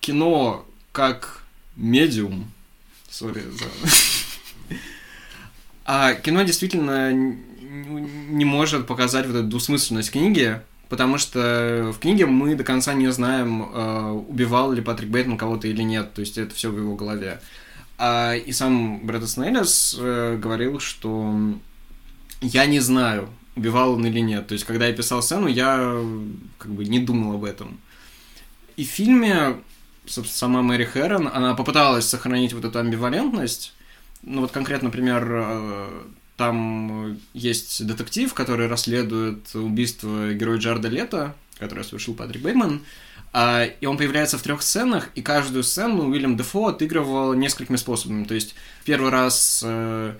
[0.00, 1.42] кино как
[1.76, 2.50] медиум,
[3.10, 3.64] сори за...
[5.88, 12.56] А кино действительно не может показать вот эту двусмысленность книги, потому что в книге мы
[12.56, 16.54] до конца не знаем, э, убивал ли Патрик Бейтман кого-то или нет, то есть это
[16.54, 17.40] все в его голове.
[17.98, 21.34] А, и сам Брэд Снейлес э, говорил, что
[22.40, 24.46] я не знаю, убивал он или нет.
[24.46, 25.98] То есть, когда я писал сцену, я
[26.58, 27.80] как бы не думал об этом.
[28.76, 29.56] И в фильме
[30.06, 33.74] собственно, сама Мэри Хэрон, она попыталась сохранить вот эту амбивалентность.
[34.22, 36.02] Ну вот конкретно, например, э,
[36.36, 42.82] там есть детектив, который расследует убийство героя Джарда Лето, которое совершил Патрик Бейман,
[43.32, 48.24] а, и он появляется в трех сценах, и каждую сцену Уильям Дефо отыгрывал несколькими способами.
[48.24, 50.16] То есть первый раз э,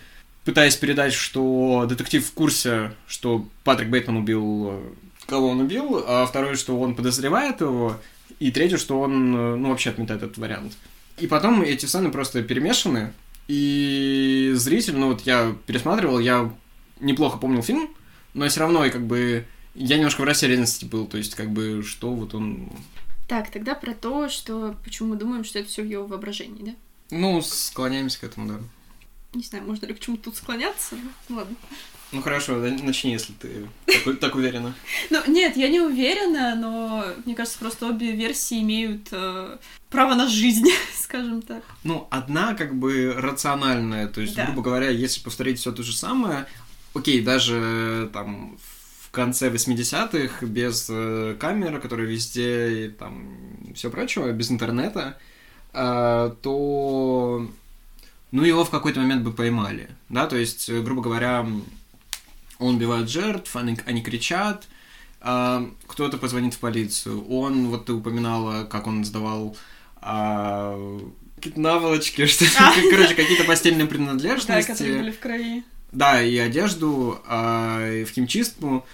[0.47, 4.81] пытаясь передать, что детектив в курсе, что Патрик Бейтман убил э,
[5.27, 7.97] кого он убил, а второй, что он подозревает его,
[8.39, 10.73] и третий, что он, э, ну, вообще отметает этот вариант.
[11.19, 13.13] И потом эти сцены просто перемешаны,
[13.49, 16.53] и зритель, ну, вот я пересматривал, я
[17.01, 17.89] неплохо помнил фильм,
[18.35, 21.83] но все равно, и как бы, я немножко в растерянности был, то есть, как бы,
[21.83, 22.71] что вот он...
[23.29, 26.75] Так, тогда про то, что почему мы думаем, что это все в его воображении, да?
[27.11, 28.59] Ну, склоняемся к этому, да.
[29.37, 30.97] Не знаю, можно ли к чему-то тут склоняться.
[31.29, 31.55] Ну, ладно.
[32.13, 33.67] Ну, хорошо, начни, если ты
[34.05, 34.75] так, так уверена.
[35.11, 39.59] Ну, нет, я не уверена, но мне кажется, просто обе версии имеют э,
[39.91, 41.63] право на жизнь, скажем так.
[41.85, 44.47] Ну, одна как бы рациональная, то есть, Да.
[44.47, 46.47] грубо говоря, если повторить все то же самое,
[46.95, 48.57] окей, даже там
[49.03, 53.29] в конце 80-х без э, камер, которые везде и там
[53.75, 55.19] все прочего, без интернета,
[55.75, 57.51] э, то
[58.37, 61.47] ну его в какой-то момент бы поймали, да, то есть, э, грубо говоря,
[62.59, 64.69] он убивает жертв, они, они кричат,
[65.23, 67.27] а, кто-то позвонит в полицию.
[67.29, 69.57] Он, вот ты упоминала, как он сдавал
[70.03, 71.01] а,
[71.37, 72.73] какие-то наволочки, что А.
[72.91, 74.67] короче, какие-то постельные Да, принадлежности.
[74.71, 75.65] которые были в крови.
[75.93, 78.85] Да, и одежду, и в химчистку.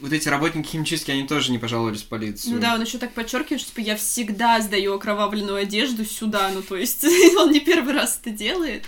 [0.00, 2.54] Вот эти работники химчистки, они тоже не пожаловались в полицию.
[2.54, 6.62] Ну да, он еще так подчеркивает, что типа я всегда сдаю окровавленную одежду сюда, ну
[6.62, 7.04] то есть
[7.36, 8.84] он не первый раз это делает.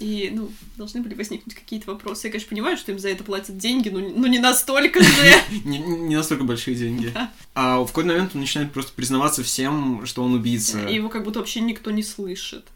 [0.00, 2.26] И, ну, должны были возникнуть какие-то вопросы.
[2.26, 5.10] Я, конечно, понимаю, что им за это платят деньги, но, ну не настолько же.
[5.66, 7.12] Не, настолько большие деньги.
[7.54, 10.86] А в какой-то момент он начинает просто признаваться всем, что он убийца.
[10.88, 12.66] И его как будто вообще никто не слышит.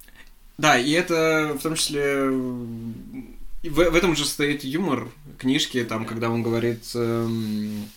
[0.58, 2.26] Да, и это в том числе...
[3.62, 5.08] в этом же стоит юмор
[5.38, 6.84] книжки, там, когда он говорит...
[6.94, 7.88] эм,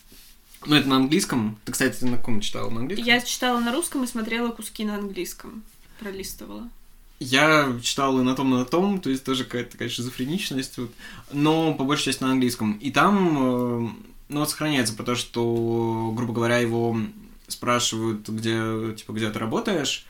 [0.66, 1.58] ну, это на английском.
[1.66, 2.70] Ты, кстати, на ком читала?
[2.70, 3.08] На английском?
[3.08, 5.64] Я читала на русском и смотрела куски на английском.
[6.00, 6.70] Пролистывала.
[7.20, 10.92] Я читал и на том, и на том, то есть тоже какая-то такая шизофреничность, вот,
[11.32, 12.74] но по большей части на английском.
[12.74, 13.90] И там, э,
[14.30, 16.96] ну, вот сохраняется, потому что, грубо говоря, его
[17.48, 20.06] спрашивают, где, типа, где ты работаешь,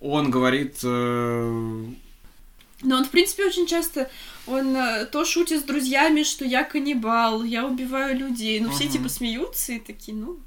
[0.00, 1.86] он говорит, э,
[2.84, 4.10] Но он, в принципе, очень часто,
[4.46, 8.60] он э, то шутит с друзьями, что я каннибал, я убиваю людей.
[8.60, 10.38] Ну, все типа смеются и такие, ну,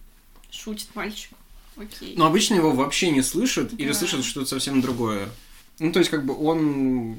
[0.51, 1.31] шутит мальчик.
[1.75, 2.13] Окей.
[2.15, 3.93] Но обычно его вообще не слышат или Да.
[3.93, 5.29] слышат что-то совсем другое.
[5.79, 7.17] Ну, то есть, как бы он...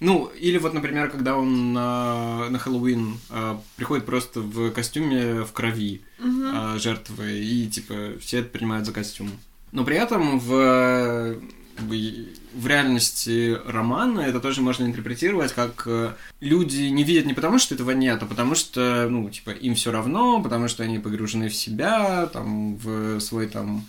[0.00, 5.52] Ну, или вот, например, когда он на, на Хэллоуин а, приходит просто в костюме в
[5.52, 6.50] крови Мгм.
[6.54, 9.30] а, жертвы, и, типа, все это принимают за костюм.
[9.72, 11.36] Но при этом в,
[11.78, 17.74] в реальности романа это тоже можно интерпретировать как э, люди не видят не потому, что
[17.74, 21.54] этого нет, а потому что, ну, типа, им все равно, потому что они погружены в
[21.54, 23.86] себя, там, в свой, там,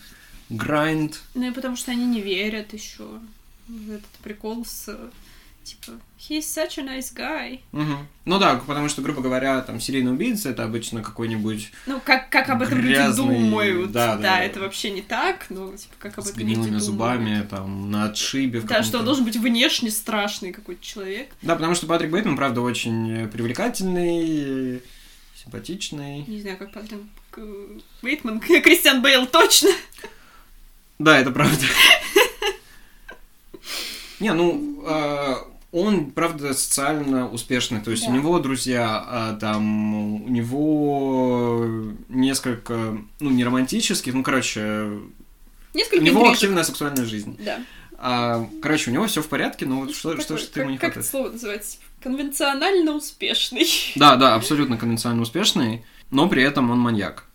[0.49, 1.21] грайнд.
[1.33, 3.05] Ну и потому что они не верят еще
[3.67, 4.89] в этот прикол с
[5.65, 7.59] типа He's such a nice guy.
[7.71, 8.07] Мгм.
[8.25, 12.49] Ну да, потому что, грубо говоря, там, серийный убийца это обычно какой-нибудь Ну, как, как
[12.49, 13.91] об этом Грязный, люди думают.
[13.91, 14.39] да, Да, да.
[14.43, 16.81] это вообще не так, но типа как об с этом люди думают.
[16.83, 18.61] зубами, там, на отшибе.
[18.61, 21.29] Да, что он должен быть внешне страшный какой-то человек.
[21.41, 24.81] Да, потому что Патрик Бейтман, правда, очень привлекательный,
[25.43, 26.23] симпатичный.
[26.27, 27.01] Не знаю, как Патрик
[27.37, 29.69] э, Бейтман, Кристиан Бейл точно.
[30.97, 31.65] Да, это правда.
[34.19, 35.35] Не, ну, э,
[35.75, 37.81] он, правда, социально успешный.
[37.81, 38.13] То есть у Да.
[38.17, 41.65] него друзья, а, там, у него
[42.09, 44.61] несколько, ну, не романтических, ну, короче,
[45.73, 46.33] у Несколько него интрижек.
[46.35, 47.37] активная сексуальная жизнь.
[47.43, 47.59] Да.
[47.97, 50.69] А, короче, у него все в порядке, но вот что, Такой, что, что как, ему
[50.71, 51.11] не как это хватает?
[51.11, 51.77] слово называется?
[52.01, 53.67] Конвенционально успешный.
[53.95, 57.25] Да, да, абсолютно конвенционально успешный, но при этом он маньяк.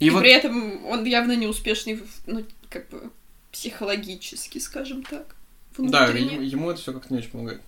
[0.00, 3.10] И И вот при этом он явно не успешный, ну, как бы,
[3.50, 5.34] психологически, скажем так.
[5.76, 6.34] Да, внутренне.
[6.34, 7.60] ему, ему это все как-то не очень помогает.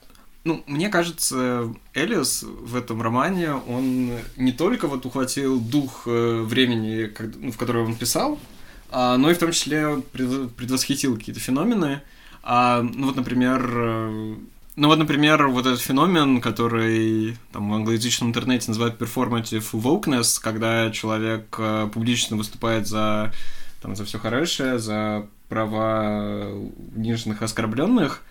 [0.44, 7.12] Ну, мне кажется, Элиас в этом романе, он не только вот ухватил дух э, времени,
[7.36, 8.38] ну, в которое он писал,
[8.90, 12.00] а, но и в том числе пред- предвосхитил какие-то феномены.
[12.42, 14.34] А, ну вот, например, э,
[14.76, 20.90] ну вот, например, вот этот феномен, который там в англоязычном интернете называют performative wokeness, когда
[20.90, 23.30] человек э, публично выступает за
[23.82, 26.48] там за все хорошее, за права
[26.96, 28.22] униженных, оскорбленных,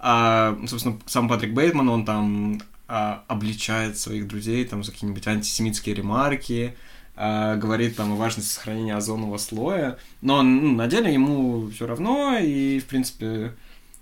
[0.00, 5.94] а, собственно, сам Патрик Бейтман, он там а, обличает своих друзей там за какие-нибудь антисемитские
[5.94, 6.74] ремарки,
[7.16, 12.38] а, говорит там о важности сохранения озонового слоя, но ну, на деле ему все равно,
[12.38, 13.54] и, в принципе,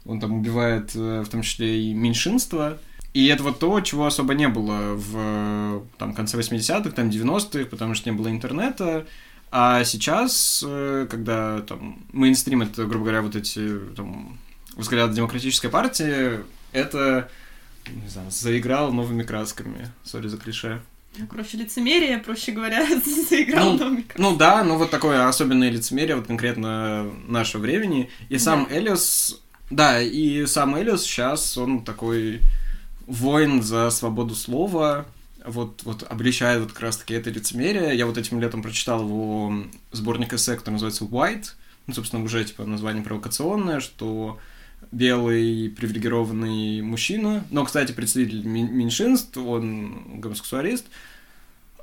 [0.05, 2.75] он там убивает э, в том числе и меньшинство,
[3.15, 7.95] и это вот то, чего особо не было в там, конце 80-х, там, 90-х, потому
[7.95, 9.07] что не было интернета,
[9.51, 14.39] а сейчас, э, когда там мейнстрим это, грубо говоря, вот эти там,
[14.77, 16.41] взгляды демократической партии,
[16.73, 17.29] это,
[17.89, 19.91] не знаю, заиграл новыми красками.
[20.05, 20.81] Сори за клише.
[21.19, 22.87] Ну, Короче, лицемерие, проще говоря,
[23.29, 28.11] заиграл Ну, новый Ну да, ну вот такое особенное лицемерие, вот конкретно нашего времени.
[28.29, 28.79] И сам Да.
[28.79, 32.41] Элиос, да, и сам Элиос сейчас, он такой
[33.07, 35.07] воин за свободу слова,
[35.45, 37.97] вот, вот обличает вот как раз-таки это лицемерие.
[37.97, 41.53] Я вот этим летом прочитал его сборник эссе, который называется «White»,
[41.87, 44.41] ну, собственно, уже, типа, название провокационное, что
[44.93, 50.87] белый привилегированный мужчина, но, кстати, представитель меньшинств, он гомосексуалист,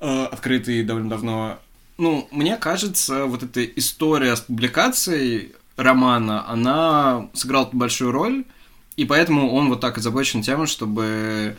[0.02, 1.60] э, открытый довольно давно.
[1.98, 8.46] Ну, мне кажется, вот эта история с публикацией романа, она сыграла большую роль,
[8.96, 11.58] и поэтому он вот так озабочен тем, чтобы,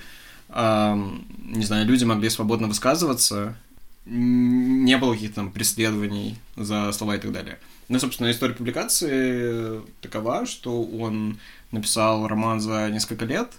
[0.49, 3.57] эм, не знаю, люди могли свободно высказываться,
[4.07, 7.59] не было каких-то там преследований за слова и так далее.
[7.89, 11.39] Ну, собственно, история публикации такова, что он
[11.71, 13.53] написал роман за несколько лет,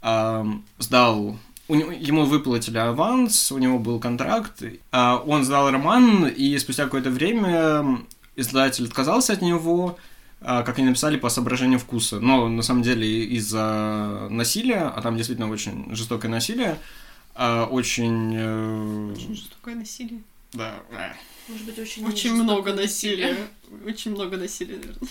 [0.00, 6.56] ам, сдал у ему выплатили аванс, у него был контракт, а он сдал роман, и
[6.58, 7.98] спустя какое-то время
[8.36, 9.98] издатель отказался от него,
[10.40, 12.20] а, как они написали, по соображению вкуса.
[12.20, 16.78] Но на самом деле из-за насилия, а там действительно очень жестокое насилие,
[17.38, 18.34] а, очень...
[18.36, 20.20] э, Очень жестокое насилие.
[20.52, 21.12] да, э,
[21.48, 23.36] Может быть, очень Очень много насилия.
[23.86, 25.08] Очень много насилия, наверное.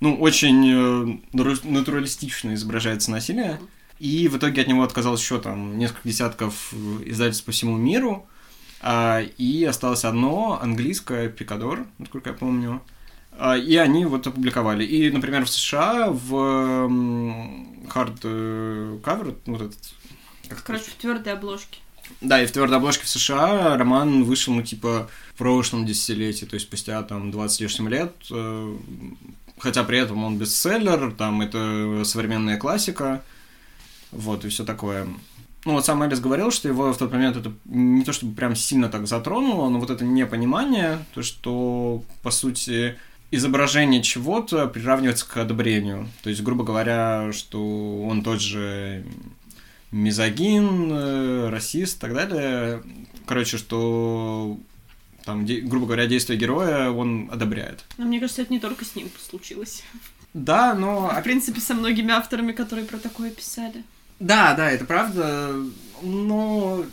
[0.00, 1.18] ну, очень э,
[1.64, 3.58] натуралистично изображается насилие.
[3.98, 6.76] И в итоге от него отказалось еще там несколько десятков э,
[7.06, 8.26] издательств по всему миру.
[8.82, 12.82] А, и осталось одно, английское, Пикадор, насколько я помню.
[13.38, 14.84] А, и они вот опубликовали.
[14.84, 16.34] И, например, в США в
[17.88, 19.78] hard cover, вот этот...
[20.50, 21.78] как Короче, в твердой обложке.
[22.20, 26.54] да, и в твердой обложке в США роман вышел, ну, типа, в прошлом десятилетии, то
[26.54, 28.76] есть спустя, там, 20 с лишним лет, э,
[29.58, 33.22] хотя при этом он бестселлер, там, это современная классика,
[34.10, 35.06] вот, и все такое.
[35.66, 38.56] Ну, вот сам Элис говорил, что его в тот момент это не то чтобы прям
[38.56, 42.96] сильно так затронуло, но вот это непонимание, то, что, по сути,
[43.30, 46.08] изображение чего-то приравнивается к одобрению.
[46.22, 49.04] То есть, грубо говоря, что он тот же
[49.90, 52.82] мизогин, э, расист и так далее.
[53.26, 54.58] Короче, что
[55.24, 57.84] там, де- грубо говоря, действие героя он одобряет.
[57.98, 59.82] Но мне кажется, это не только с ним случилось.
[60.32, 61.08] Да, но...
[61.08, 63.84] В принципе, со многими авторами, которые про такое писали.
[64.20, 65.54] Да, да, это правда,
[66.02, 66.84] но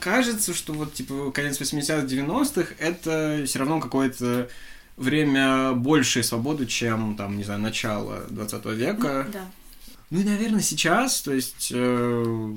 [0.00, 4.48] кажется, что вот, типа, конец 80-х, 90-х это все равно какое-то
[4.96, 9.26] время большей свободы, чем, там, не знаю, начало 20 века.
[9.32, 9.44] Да.
[10.10, 11.70] Ну и, наверное, сейчас, то есть...
[11.74, 12.54] э,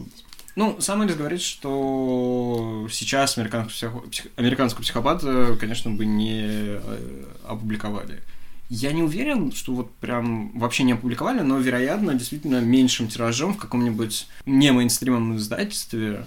[0.56, 7.24] ну, сам Элис говорит, что сейчас американского, психо- псих- американского психопата, конечно, бы не э,
[7.46, 8.22] опубликовали.
[8.70, 13.58] Я не уверен, что вот прям вообще не опубликовали, но, вероятно, действительно меньшим тиражом в
[13.58, 16.26] каком-нибудь не мейнстримом издательстве.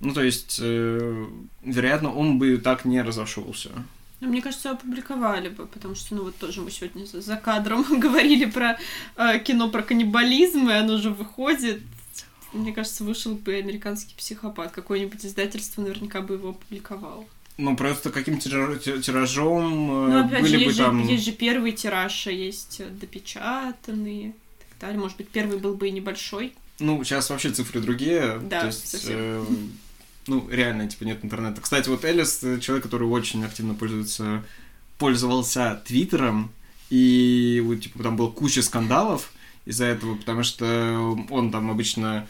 [0.00, 1.26] Ну, то есть, э,
[1.64, 3.70] вероятно, он бы так не разошелся.
[4.20, 8.46] Но мне кажется, опубликовали бы, потому что, ну вот тоже мы сегодня за, кадром говорили
[8.46, 8.78] про
[9.16, 11.80] э, кино про каннибализм, и оно же выходит.
[12.52, 14.72] Мне кажется, вышел бы американский психопат.
[14.72, 17.24] Какое-нибудь издательство наверняка бы его опубликовало.
[17.58, 21.06] Ну, просто каким тираж- ти- тиражом э, Ну, опять были же, бы есть, же, там...
[21.06, 24.32] есть же первый тираж, а есть э, допечатанные и
[24.70, 24.98] так далее.
[25.00, 26.54] Может быть, первый был бы и небольшой.
[26.78, 28.38] Ну, сейчас вообще цифры другие.
[28.44, 29.16] Да, то есть, совсем.
[29.18, 29.44] э,
[30.28, 31.60] ну, реально, типа, нет интернета.
[31.60, 34.44] Кстати, вот Элис э, человек, который очень активно пользуется,
[34.98, 36.50] пользовался Твиттером,
[36.90, 39.32] и вот, типа, там было куча скандалов
[39.64, 42.26] из-за этого, потому что он там обычно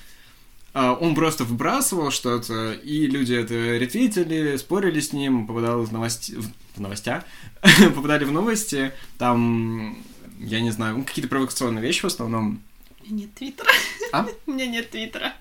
[0.74, 6.36] а, он просто выбрасывал что-то, и люди это ретвитили, спорили с ним, попадал в новости...
[6.76, 7.24] в новостя,
[7.94, 9.98] попадали в новости, там
[10.38, 12.62] я не знаю, ну, какие-то провокационные вещи в основном.
[13.00, 13.70] У меня нет твиттера.
[14.12, 14.26] А?
[14.46, 15.34] У меня нет твиттера.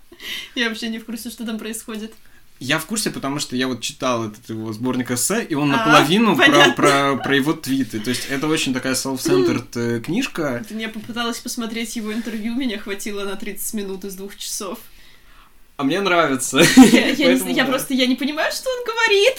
[0.55, 2.13] Я вообще не в курсе, что там происходит.
[2.59, 5.77] Я в курсе, потому что я вот читал этот его сборник эссе, и он А,
[5.77, 6.73] наполовину про, понятно.
[6.73, 7.99] про, про его твиты.
[7.99, 10.65] То есть это очень такая self-centered э, книжка.
[10.71, 14.79] Я попыталась посмотреть его интервью, меня хватило на 30 минут из двух часов.
[15.75, 16.57] А мне нравится.
[16.77, 17.69] Я, я не я да.
[17.71, 19.37] просто я не понимаю, что он говорит.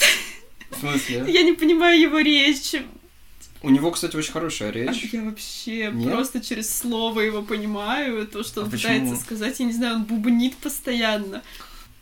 [0.70, 1.24] В смысле?
[1.26, 2.74] Я не понимаю его речь.
[3.62, 5.08] У него, кстати, очень хорошая А речь.
[5.12, 6.12] Я вообще Нет?
[6.12, 8.92] просто через слово его понимаю, то, что А он почему?
[8.92, 11.42] пытается сказать, я не знаю, он бубнит постоянно.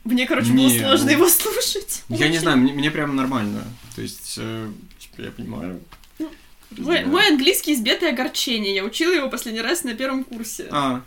[0.07, 2.05] Мне, короче, было Не, сложно ну, его слушать.
[2.09, 3.65] Я не знаю, мне, мне прям нормально.
[3.97, 5.81] То есть, э, типа, я понимаю.
[6.19, 6.29] Мой,
[6.71, 7.09] Разделяю.
[7.09, 8.75] мой английский избитое огорчение.
[8.75, 10.69] Я учила его последний раз на первом курсе.
[10.71, 11.03] А,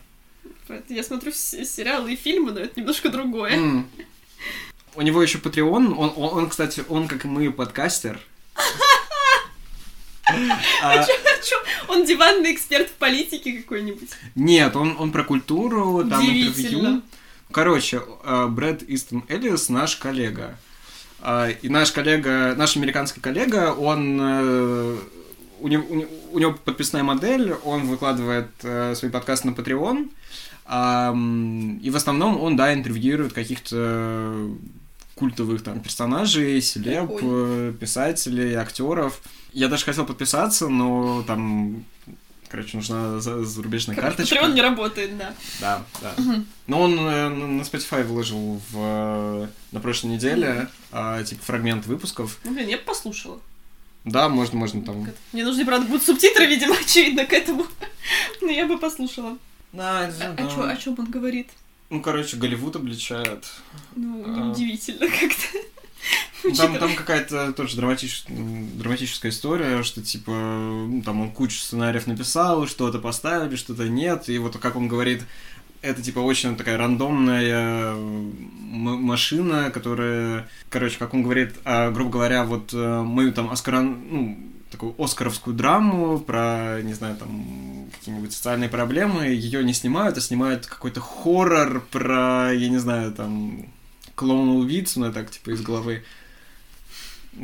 [0.90, 3.54] Я смотрю сериалы и фильмы, но это немножко другое.
[3.54, 3.90] м.
[4.96, 5.94] У него еще Patreon.
[5.96, 8.20] Он, он, он, кстати, он, как и мы, подкастер.
[10.84, 11.56] А, Чё?
[11.88, 14.10] Он диванный эксперт в политике какой-нибудь.
[14.36, 17.02] Нет, он, он про культуру, там интервью.
[17.52, 20.56] Короче, э, Брэд Истон Эллис наш коллега.
[21.22, 24.98] А, И наш коллега, наш американский коллега, он э,
[25.60, 25.84] у него,
[26.32, 30.10] у него- подписная модель, он выкладывает э, свои подкасты на Patreon,
[31.82, 34.50] и в основном он, да, интервьюирует каких-то
[35.16, 39.20] культовых там персонажей, селеб, э, писателей, актеров.
[39.52, 41.84] Я даже хотел подписаться, но там,
[42.50, 44.36] короче, нужна за- зарубежная Короче, карточка.
[44.36, 45.34] Patreon не работает, да.
[45.62, 46.14] Да, да.
[46.18, 46.46] Мгм.
[46.68, 52.40] Но он э, на Spotify выложил в, э, на прошлой неделе а, типа фрагмент выпусков.
[52.44, 53.40] Ну, блин, я бы послушала.
[54.06, 55.08] Да, можно, можно там.
[55.34, 57.66] Мне нужны, правда, будут субтитры, видимо, очевидно, к этому.
[58.42, 59.38] Но я бы послушала.
[59.74, 61.50] Да, А, а чё- о чем он говорит?
[61.92, 63.46] Ну, короче, Голливуд обличает.
[63.96, 64.30] Ну, А.
[64.30, 65.58] неудивительно как-то.
[66.44, 68.24] Ну, Там, там какая-то тоже драматич-
[68.78, 74.38] драматическая история, что типа, ну, там он кучу сценариев написал, что-то поставили, что-то нет, и
[74.38, 75.24] вот как он говорит,
[75.82, 82.74] это типа очень такая рандомная машина, которая, короче, как он говорит, а, грубо говоря, вот
[82.74, 84.38] э, мы там Оскара, ну,
[84.72, 90.68] такую оскаровскую драму про, не знаю, там какие-нибудь социальные проблемы, ее не снимают, а снимают
[90.68, 93.66] какой-то хоррор про, я не знаю, там
[94.20, 96.04] клоуна-убийцу, ну, так, типа, из головы.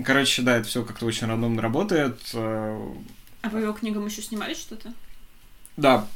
[0.03, 2.19] Короче, да, это все как-то очень рандомно работает.
[2.33, 2.79] Э,
[3.41, 4.93] А по его книгам еще снимали что-то?
[5.77, 6.07] Да,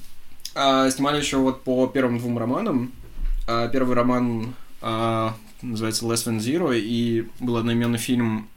[0.56, 2.92] А, снимали еще вот по первым двум романам.
[3.48, 8.48] А, Первый роман а, называется Less Than Zero, и был одноименный фильм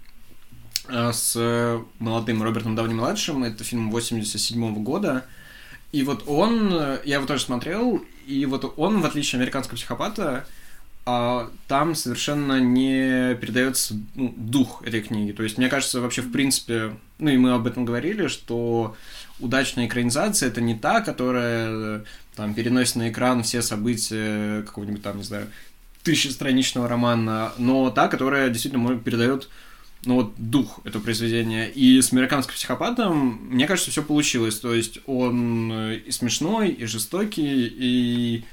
[0.89, 3.45] а, с молодым Робертом Дауни-младшим.
[3.45, 5.25] Это фильм 87 года.
[5.93, 9.77] И вот он, э, я его тоже смотрел, и вот он, в отличие от американского
[9.77, 10.47] психопата,
[11.05, 15.33] а, там совершенно не передается ну, дух этой книги.
[15.33, 18.97] То есть, мне кажется, вообще, в принципе, ну и мы об этом говорили, что
[19.41, 22.05] удачная экранизация это не та, которая
[22.37, 25.49] там переносит на экран все события какого-нибудь там, не знаю,
[26.05, 29.49] тысячестраничного романа, но та, которая действительно передает
[30.05, 31.69] ну вот дух этого произведения.
[31.69, 34.59] И с американским психопатом, мне кажется, все получилось.
[34.59, 38.45] То есть он и смешной, и жестокий, и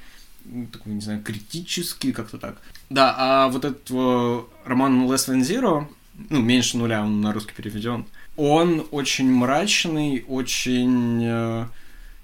[0.71, 2.61] такой, не знаю, критический, как-то так.
[2.89, 5.87] Да, а вот этот э, роман Less Than Zero,
[6.29, 11.67] ну, меньше нуля, он на русский переведен, он очень мрачный, очень, э,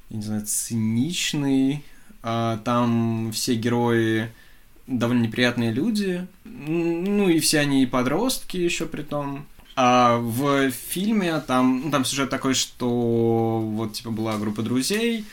[0.09, 1.83] я не знаю, циничный.
[2.27, 4.31] А, Там все герои
[4.87, 6.27] довольно неприятные люди.
[6.43, 9.45] Ну и все они и подростки еще при том.
[9.75, 15.25] А в фильме там, ну, там сюжет такой, что вот типа была группа друзей,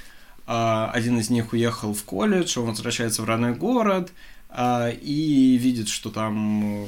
[0.46, 4.12] один из них уехал в колледж, он возвращается в родной город
[4.54, 6.86] а, и видит, что там, э,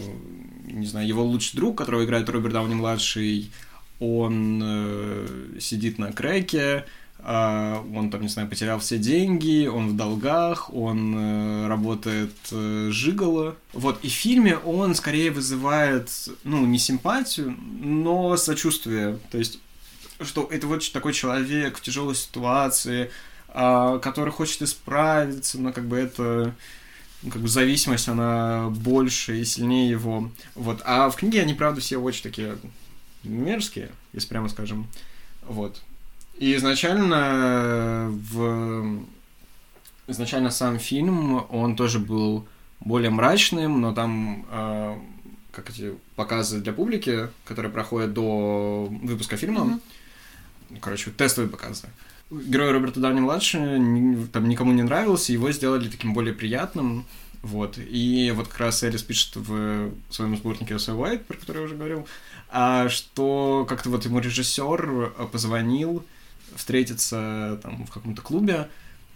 [0.67, 3.51] не знаю, его лучший друг, которого играет Роберт Дауни младший,
[4.01, 6.85] он э, сидит на крэке,
[7.21, 13.57] а, он там, не знаю, потерял все деньги, он в долгах, он э, работает жиголо.
[13.73, 16.11] Вот, и в фильме он скорее вызывает,
[16.45, 19.19] ну, не симпатию, но сочувствие.
[19.31, 19.59] То есть,
[20.21, 25.97] что это вот такой человек в тяжелой ситуации, а, который хочет исправиться, но как бы
[25.97, 26.55] это
[27.23, 30.31] ну, как бы зависимость, она больше и сильнее его.
[30.55, 30.83] Вот.
[30.85, 32.59] А в книге они, правда, все очень такие
[33.23, 34.87] мерзкие, если прямо скажем.
[35.47, 35.81] Вот.
[36.39, 39.05] И изначально в...
[40.07, 42.47] Изначально сам фильм, он тоже был
[42.81, 44.99] более мрачным, но там э,
[45.51, 49.81] как эти показы для публики, которые проходят до выпуска фильма, Мгм.
[50.81, 51.89] короче, тестовые показы.
[52.31, 57.05] Герой Роберта Дауни-младший ни- там никому не нравился, его сделали таким более приятным,
[57.43, 57.79] вот.
[57.79, 61.77] И вот как раз Элис пишет в своем сборнике Осай Уайт, про который я уже
[61.77, 62.09] говорил,
[62.51, 66.05] а, что как-то вот ему режиссер э, позвонил
[66.57, 68.69] встретиться там в каком-то клубе.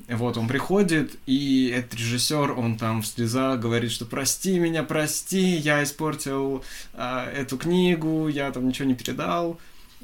[0.08, 5.56] Вот, он приходит, и этот режиссер, он там в слезах говорит, что прости меня, прости,
[5.56, 6.62] я испортил
[6.94, 9.58] а, эту книгу, я там ничего не передал.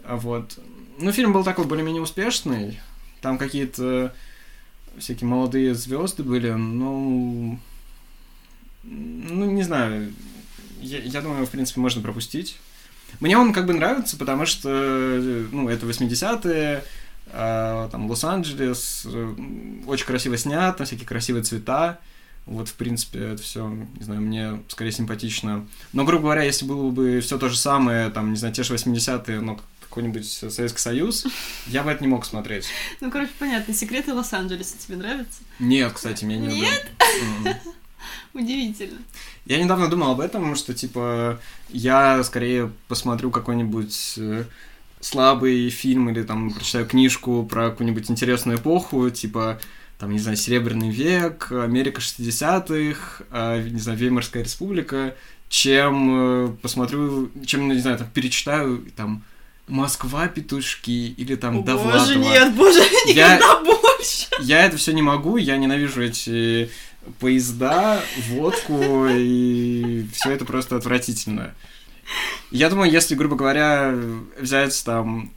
[0.09, 0.59] Вот.
[0.99, 2.81] Ну, фильм был такой более-менее успешный.
[3.25, 4.13] Там какие-то
[4.99, 7.59] всякие молодые звезды были, ну,
[8.83, 10.13] ну, не знаю,
[10.83, 12.59] я, я думаю, в принципе, можно пропустить.
[13.21, 14.69] Мне он как бы нравится, потому что,
[15.53, 16.85] ну, это 80-е,
[17.33, 19.35] э, там, Лос-Анджелес, э,
[19.87, 22.01] очень красиво снят, там всякие красивые цвета.
[22.45, 25.67] Вот, в принципе, это все, не знаю, мне скорее симпатично.
[25.95, 28.75] Но, грубо говоря, если было бы все то же самое, там, не знаю, те же
[28.75, 29.59] 80-е, но
[29.95, 31.25] какой-нибудь Советский Союз,
[31.69, 32.67] я бы это не мог смотреть.
[33.01, 35.43] Ну, короче, понятно, секреты Лос-Анджелеса тебе нравятся?
[35.61, 36.93] Нет, кстати, мне не Нет?
[38.33, 38.99] Удивительно.
[39.47, 41.39] Я недавно думал об этом, что, типа,
[41.69, 44.45] я скорее посмотрю какой-нибудь э,
[45.01, 49.61] слабый фильм или, там, прочитаю книжку про какую-нибудь интересную эпоху, типа,
[49.99, 55.15] там, не знаю, Серебряный век, Америка 60-х, э, не знаю, Веймарская республика,
[55.49, 59.23] чем э, посмотрю, чем, не знаю, там, перечитаю, там,
[59.67, 61.99] Москва петушки или там О, Довлатова.
[61.99, 64.27] Боже, нет, боже, Я- никогда больше.
[64.41, 66.71] Я это все не могу, я ненавижу эти
[67.19, 71.55] поезда, водку, и все это просто отвратительно.
[72.51, 73.95] Я думаю, если, грубо говоря,
[74.39, 75.31] взять там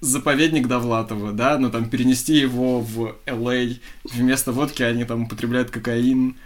[0.00, 3.68] заповедник Довлатова, да, ну там перенести его в Л.А.,
[4.04, 6.36] вместо водки они там употребляют кокаин.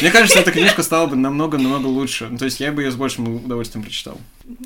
[0.00, 2.28] Мне кажется, эта книжка стала бы намного-намного лучше.
[2.30, 4.18] Ну, то есть я бы ее с большим удовольствием прочитал.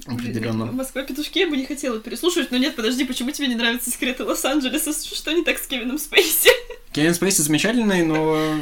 [0.07, 0.67] Определенно.
[0.67, 4.25] Москва петушки я бы не хотела переслушивать, но нет, подожди, почему тебе не нравятся секреты
[4.25, 4.93] Лос-Анджелеса?
[4.93, 6.51] Что не так с Кевином Спейси?
[6.93, 8.57] Кевин Спейси замечательный, но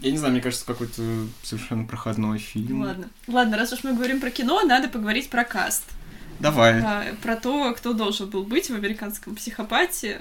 [0.00, 1.02] я не знаю, мне кажется, какой-то
[1.42, 2.82] совершенно проходной фильм.
[2.82, 3.08] Ладно.
[3.26, 5.84] Ладно, раз уж мы говорим про кино, надо поговорить про каст.
[6.38, 6.80] Давай.
[6.80, 10.20] А, про то, кто должен был быть в американском психопате.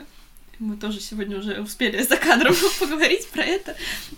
[0.60, 3.76] Мы тоже сегодня уже успели за кадром поговорить про это.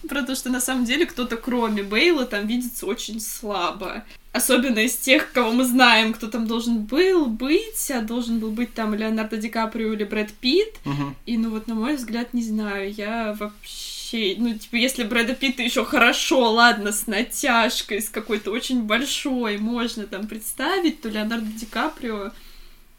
[0.07, 4.03] Про то, что на самом деле кто-то кроме Бейла там видится очень слабо.
[4.31, 8.73] Особенно из тех, кого мы знаем, кто там должен был быть, а должен был быть
[8.73, 10.75] там Леонардо Ди Каприо или Брэд Питт.
[10.85, 11.15] Мгм.
[11.25, 14.35] И, ну вот, на мой взгляд, не знаю, я вообще...
[14.37, 20.05] Ну, типа, если Брэда Питта еще хорошо, ладно, с натяжкой, с какой-то очень большой, можно
[20.05, 22.31] там представить, то Леонардо Ди Каприо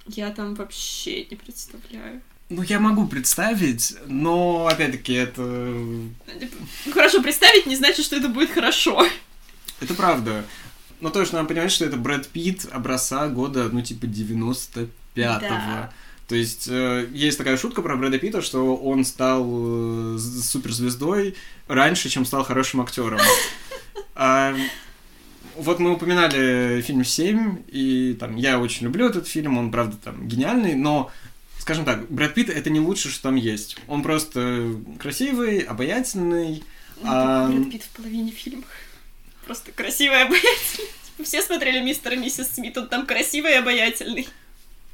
[0.08, 2.22] я там вообще не представляю.
[2.50, 5.42] Ну, я могу представить, но, опять-таки, это...
[5.42, 6.10] Ну,
[6.92, 9.06] Хорошо представить не значит, что это будет хорошо.
[9.80, 10.44] Это правда.
[11.00, 14.88] Но тоже надо понимать, что это Брэд Питт образца года, ну, типа, 95-го.
[15.14, 15.92] Да.
[16.26, 21.36] То есть, э, есть такая шутка про Брэда Питта, что он стал э, суперзвездой
[21.68, 23.20] раньше, чем стал хорошим актером.
[24.20, 24.52] А,
[25.54, 30.26] вот мы упоминали фильм «Семь», и там я очень люблю этот фильм, он, правда, там
[30.26, 31.08] гениальный, но,
[31.68, 33.76] скажем так, Брэд Питт— это не лучшее, что там есть.
[33.88, 36.64] Он просто красивый, обаятельный,
[37.04, 38.62] а, Брэд Питт в половине фильма.
[39.44, 40.88] Просто красивый обаятельный.
[41.04, 44.26] Типа, Все смотрели мистера и миссис Смит, он там красивый и обаятельный.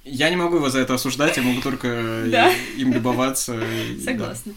[0.02, 2.52] Я не могу его за это осуждать, я могу только Да.
[2.76, 3.54] им любоваться.
[3.54, 4.04] и- да.
[4.10, 4.54] Согласна.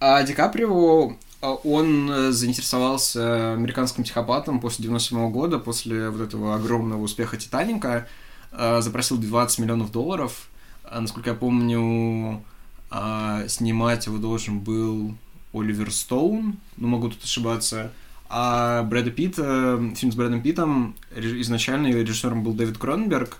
[0.00, 6.54] А Ди Каприо, а, он э, заинтересовался американским психопатом после 97 года, после вот этого
[6.54, 8.08] огромного успеха «Титаника»,
[8.52, 10.46] а, запросил 20 миллионов долларов.
[10.90, 12.44] А, Насколько я помню,
[12.90, 15.14] а, снимать его должен был
[15.52, 17.92] Оливер Стоун, ну, могу тут ошибаться.
[18.28, 23.38] А Брэда Питта, фильм с Брэдом Питтом, изначально режиссером был Дэвид Кроненберг,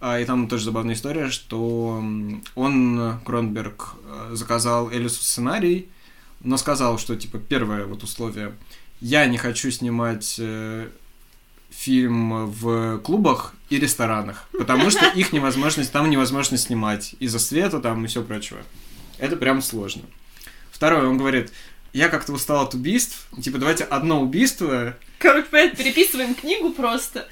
[0.00, 2.02] а, и там тоже забавная история, что
[2.54, 5.88] он, Кроненберг, э, заказал Элису сценарий,
[6.40, 8.54] но сказал, что, типа, первое вот условие,
[9.00, 10.88] я не хочу снимать э,
[11.76, 18.04] фильм в клубах и ресторанах, потому что их невозможно, там невозможно снимать из-за света там
[18.04, 18.60] и все прочего.
[19.18, 20.02] Это прям сложно.
[20.70, 21.52] Второе, он говорит,
[21.92, 27.28] я как-то устал от убийств, типа, давайте одно убийство, Короче, переписываем книгу просто.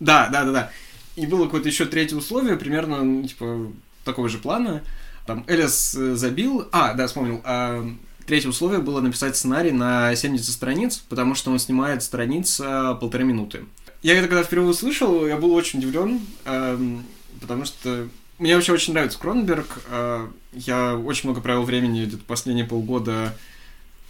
[0.00, 0.72] да, да, да, да.
[1.16, 3.72] И было какое-то еще третье условие, примерно, ну, типа,
[4.04, 4.82] такого же плана.
[5.26, 6.68] Там Элис э, забил...
[6.72, 7.40] А, да, вспомнил.
[7.44, 7.88] А,
[8.26, 12.60] третье условие было написать сценарий на 70 страниц, потому что он снимает страниц
[13.00, 13.64] полторы минуты.
[14.02, 17.04] Я это когда впервые услышал, я был очень удивлен, эм,
[17.40, 18.08] потому что
[18.38, 19.80] мне вообще очень нравится Кроненберг.
[19.88, 23.36] э, Я очень много провел времени где-то последние полгода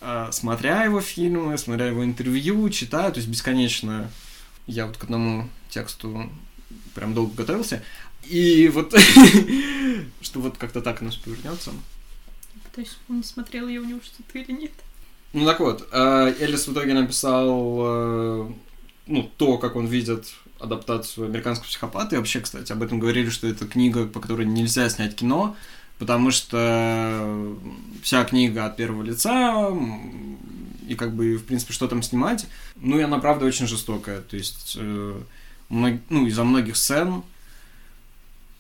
[0.01, 4.11] э, смотря его фильмы, смотря его интервью, читая, то есть бесконечно
[4.67, 6.29] я вот к одному тексту
[6.95, 7.83] прям долго готовился.
[8.25, 8.93] И вот,
[10.21, 11.71] что вот как-то так у нас повернется.
[12.77, 14.73] Пытаюсь он смотрел я у него что-то или нет.
[15.33, 18.51] Ну так вот, э, Элис в итоге написал э,
[19.07, 20.27] ну, то, как он видит
[20.61, 22.15] адаптацию американского психопата.
[22.15, 25.57] И вообще, кстати, об этом говорили, что это книга, по которой нельзя снять кино,
[25.99, 27.57] потому что
[28.03, 29.73] вся книга от первого лица,
[30.87, 32.47] и как бы, в принципе, что там снимать,
[32.77, 35.21] ну, и она, правда, очень жестокая, то есть, э,
[35.71, 35.95] мног...
[36.11, 37.23] ну, из-за многих сцен,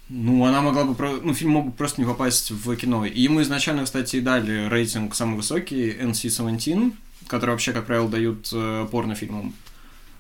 [0.09, 3.05] ну, она могла бы, ну, фильм мог бы просто не попасть в кино.
[3.05, 6.95] И ему изначально, кстати, и дали рейтинг самый высокий, NC-17,
[7.27, 9.53] который вообще, как правило, дают э, порнофильмам.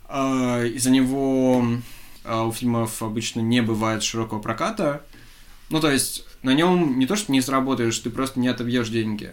[0.09, 1.65] Э, из-за него
[2.25, 5.03] э, у фильмов обычно не бывает широкого проката,
[5.69, 9.33] ну, то есть, на нем не то, что не заработаешь, ты просто не отобьешь деньги.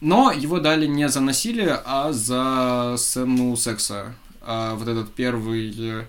[0.00, 4.14] Но его дали не за насилие, а за сцену секса.
[4.42, 6.06] А вот этот первый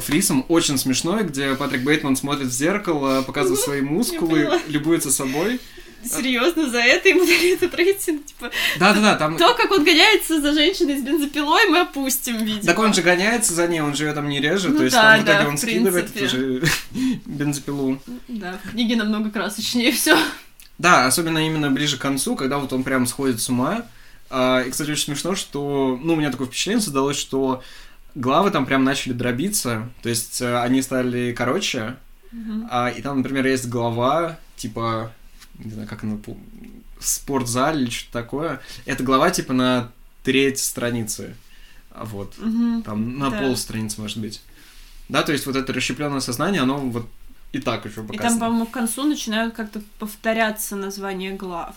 [0.00, 5.60] фрисом очень смешной, где Патрик Бейтман смотрит в зеркало, показывает свои мускулы, любуется собой.
[6.04, 8.50] Серьезно, за это ему дали этот рейтинг, типа...
[8.78, 9.36] Да-да-да, там...
[9.36, 12.62] То, как он гоняется за женщиной с бензопилой, мы опустим, видимо.
[12.62, 14.94] Так он же гоняется за ней, он же ее там не режет, Ну то есть
[14.94, 16.26] да, там в итоге да, он в скидывает принципе.
[16.26, 16.72] эту же
[17.26, 18.00] бензопилу.
[18.28, 20.16] Да, в книге намного красочнее все.
[20.78, 23.86] Да, особенно именно ближе к концу, когда вот он прям сходит с ума.
[24.28, 27.62] А, и, кстати, очень смешно, что, ну, у меня такое впечатление создалось, что
[28.16, 31.96] главы там прям начали дробиться, то есть э, они стали короче,
[32.70, 35.12] а, и там, например, есть глава, типа,
[35.58, 36.18] не знаю, как она,
[37.00, 38.60] спортзале или что-то такое.
[38.84, 39.90] Это глава, типа, на
[40.22, 41.34] треть страницы.
[41.94, 42.34] Вот.
[42.84, 43.38] Там на Да.
[43.40, 44.42] пол страницы, может быть.
[45.08, 47.08] Да, то есть вот это расщепленное сознание, оно вот
[47.52, 48.28] и так еще И показано.
[48.28, 51.74] там, по-моему, к концу начинают как-то повторяться названия глав.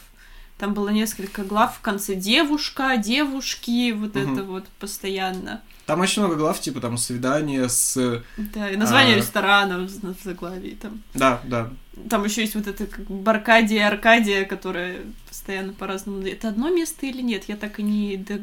[0.57, 4.33] Там было несколько глав в конце девушка, девушки, вот Мгм.
[4.33, 5.61] это вот постоянно.
[5.89, 8.21] Там очень много глав, типа там свидание с...
[8.37, 9.17] Да, и название А.
[9.17, 11.01] ресторана в заглавии там.
[11.15, 11.71] Да, да.
[12.07, 16.21] Там еще есть вот это как бы Аркадия, которая постоянно по-разному.
[16.27, 17.45] Это одно место или нет?
[17.47, 18.39] Я так и не до-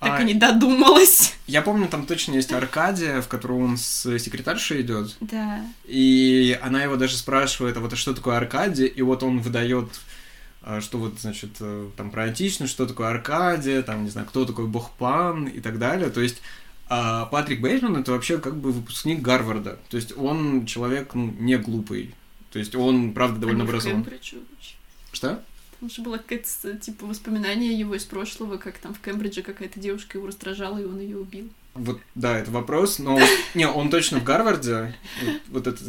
[0.00, 1.34] так А, и не додумалась.
[1.46, 5.16] Я помню, там точно есть Аркадия, в которую он с секретаршей идет.
[5.20, 5.60] Да.
[5.84, 8.86] И она его даже спрашивает, а вот а что такое Аркадия?
[8.86, 10.00] И вот он выдает,
[10.80, 14.66] что вот, значит, э, там про античность, что такое Аркадия, там, не знаю, кто такой
[14.66, 16.10] бог Пан и так далее.
[16.10, 16.42] То есть
[16.92, 19.78] а Патрик Бейтман это вообще как бы выпускник Гарварда.
[19.88, 22.12] То есть он человек ну, не глупый.
[22.50, 24.04] То есть он, правда, довольно образован.
[25.12, 25.40] Что?
[25.78, 30.18] Там же было какое-то, типа, воспоминание его из прошлого, как там в Кембридже какая-то девушка
[30.18, 31.48] его раздражала, и он ее убил.
[31.74, 33.20] Вот, да, это вопрос, но...
[33.54, 34.94] Не, он точно в Гарварде.
[35.48, 35.80] Вот, это...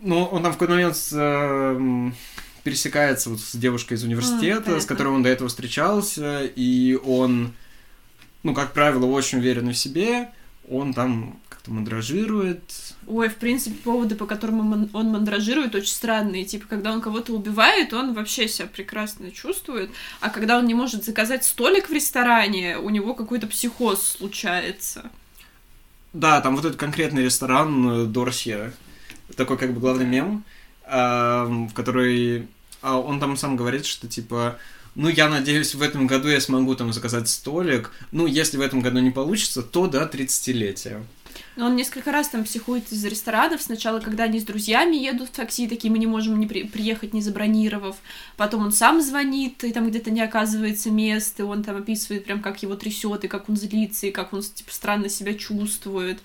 [0.00, 2.14] Ну, он там в какой-то момент эм,
[2.62, 4.88] пересекается вот с девушкой из университета, с понятно.
[4.88, 7.52] которой он до этого встречался, и он,
[8.42, 10.30] ну, как правило, очень уверен в себе,
[10.68, 12.62] он там как-то мандражирует.
[13.06, 16.44] Ой, в принципе, поводы, по которым он, мандражирует, очень странные.
[16.44, 19.90] Типа, когда он кого-то убивает, он вообще себя прекрасно чувствует.
[20.20, 25.10] А когда он не может заказать столик в ресторане, у него какой-то психоз случается.
[26.12, 28.72] Да, там вот этот конкретный ресторан э, Дорсье,
[29.36, 30.44] такой как бы главный мем,
[30.90, 32.48] в который
[32.82, 34.58] а, он там сам говорит, что типа,
[34.94, 38.80] ну я надеюсь в этом году я смогу там заказать столик, ну если в этом
[38.80, 41.02] году не получится, то до 30-летия.
[41.56, 43.60] Но он несколько раз там психует из ресторанов.
[43.62, 47.12] Сначала, когда они с друзьями едут в такси, такие, мы не можем не при- приехать,
[47.12, 47.96] не забронировав.
[48.36, 52.40] Потом он сам звонит, и там где-то не оказывается мест, и он там описывает прям,
[52.40, 56.20] как его трясет, и как он злится, и как он, типа, странно себя чувствует.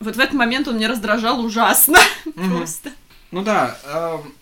[0.00, 1.98] Вот в этот момент он меня раздражал ужасно.
[2.34, 2.92] Просто.
[3.30, 4.34] Ну да, эм,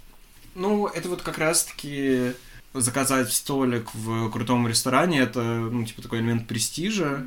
[0.54, 2.32] ну это вот как раз-таки
[2.74, 7.24] заказать столик в крутом ресторане, это, ну, типа, такой элемент престижа,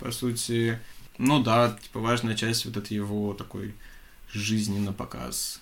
[0.00, 0.78] по сути.
[1.18, 3.74] Ну да, типа, важная часть вот этой его такой
[4.32, 5.60] жизни на показ.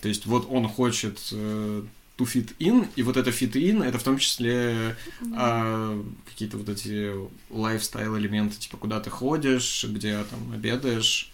[0.00, 1.84] То есть вот он хочет э,
[2.18, 4.96] to fit in, и вот это fit in, это в том числе
[5.34, 7.12] а, какие-то вот эти
[7.50, 11.30] лайфстайл элементы, типа куда ты ходишь, где там обедаешь,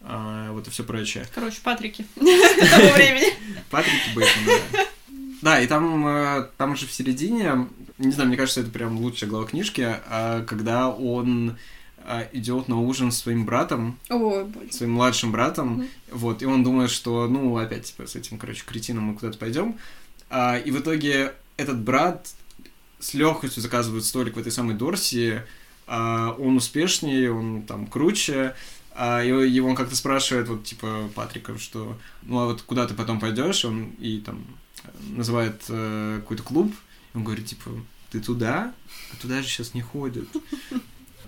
[0.00, 1.26] а, вот и все прочее.
[1.34, 3.32] Короче, Патрики того времени.
[3.70, 4.86] Патрик Бейтман, да.
[5.40, 7.68] Да, и там, э, там же в середине,
[7.98, 11.56] не знаю, мне кажется, это прям лучшая глава книжки, а, когда он
[12.04, 14.48] а, идет на ужин с своим братом, боже.
[14.70, 15.86] своим младшим братом, Мгм.
[16.10, 19.76] вот, и он думает, что, ну, опять, типа, с этим, короче, кретином мы куда-то пойдем,
[20.30, 22.28] а, и в итоге этот брат
[22.98, 25.42] с легкостью заказывает столик в этой самой Дорси,
[25.86, 28.54] а, он успешнее, он там круче,
[29.00, 32.94] а его, его он как-то спрашивает, вот, типа, Патрика, что, ну, а вот куда ты
[32.94, 34.44] потом пойдешь, он и там
[35.10, 36.74] называет э, какой-то клуб,
[37.14, 37.70] он говорит, типа,
[38.10, 38.74] ты туда?
[39.12, 40.26] А туда же сейчас не ходят.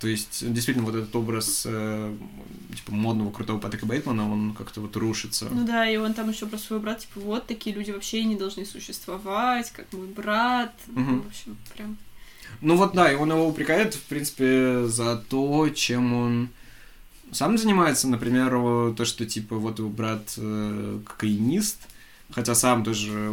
[0.00, 2.16] То есть, действительно, вот этот образ э,
[2.74, 5.48] типа модного крутого Патрика Бейтмана, он как-то вот рушится.
[5.50, 8.34] Ну да, и он там еще про своего брата, типа, вот такие люди вообще не
[8.34, 10.72] должны существовать, как мой брат.
[10.88, 11.16] Мгм.
[11.16, 11.98] Ну, В общем, прям.
[12.62, 16.48] Ну вот да, и он его упрекает, в принципе, за то, чем он
[17.32, 18.08] сам занимается.
[18.08, 18.50] Например,
[18.94, 21.78] то, что типа вот его брат э, кокаинист,
[22.32, 23.30] хотя сам тоже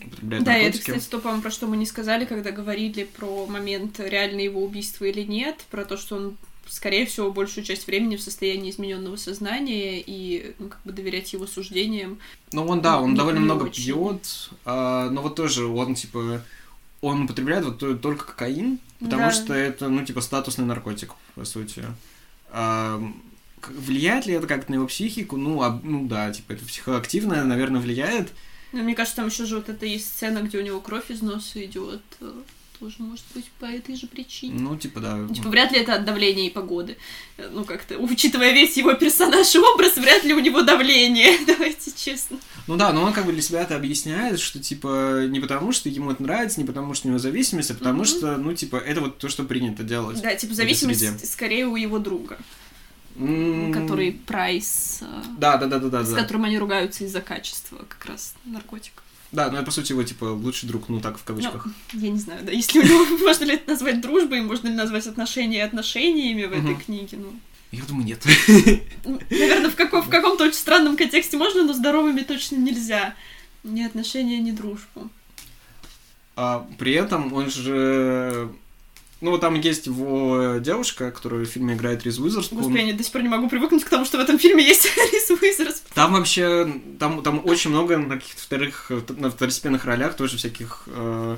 [0.00, 0.90] употребляет Да, и это, наркотики.
[0.98, 5.04] кстати, то, по-моему, про что мы не сказали, когда говорили про момент реально его убийства
[5.06, 6.36] или нет, про то, что он
[6.68, 11.46] скорее всего, большую часть времени в состоянии измененного сознания и ну, как бы доверять его
[11.46, 12.18] суждениям.
[12.52, 13.84] Ну, он, да, он Не- довольно не много очень.
[13.84, 16.42] пьет, а, но вот тоже он, типа,
[17.00, 19.30] он употребляет вот то- только кокаин, потому Да.
[19.30, 21.86] что это, ну, типа, статусный наркотик, по сути.
[22.50, 25.36] Влияет ли это как-то на его психику?
[25.36, 28.28] Ну, а- ну да, типа, это психоактивное, наверное, влияет.
[28.72, 31.22] Но мне кажется, там еще же вот эта есть сцена, где у него кровь из
[31.22, 32.02] носа идет.
[32.80, 34.54] Тоже может быть по этой же причине.
[34.60, 35.26] Ну, типа, да.
[35.34, 36.96] Типа, вряд ли это от давления и погоды.
[37.36, 41.90] Э, Ну, как-то, учитывая весь его персонаж и образ, вряд ли у него давление, давайте
[41.96, 42.38] честно.
[42.68, 45.88] Ну да, но он как бы для себя это объясняет, что типа не потому, что
[45.88, 48.04] ему это нравится, не потому, что у него зависимость, а потому Мгм.
[48.06, 50.22] что, ну, типа, это вот то, что принято делать.
[50.22, 52.38] Да, типа, зависимость скорее у его друга,
[53.16, 56.04] М, который Прайс, э, Да, да, да, да, да.
[56.04, 56.16] с да.
[56.22, 59.02] которым они ругаются из-за качества как раз наркотиков.
[59.30, 61.66] Да, ну это по сути его типа лучший друг, ну так в кавычках.
[61.92, 64.74] Ну, я не знаю, да, если у него, можно ли это назвать дружбой, можно ли
[64.74, 67.32] назвать отношения отношениями в этой книге, ну...
[67.70, 68.24] Я думаю, нет.
[69.04, 73.14] Ну, Наверное, в, каком, в каком-то очень странном контексте можно, но здоровыми точно нельзя.
[73.62, 75.10] Ни отношения, ни дружбу.
[76.34, 78.48] А при этом он же...
[79.20, 82.58] Ну, вот там есть его девушка, которая в фильме играет Риз Уизерспун.
[82.58, 84.88] Господи, я до сих пор не могу привыкнуть к тому, что в этом фильме есть
[85.12, 85.90] Риз Уизерспун.
[85.94, 91.36] Там вообще, там, там очень много на каких-то вторых, на второстепенных ролях тоже всяких, э,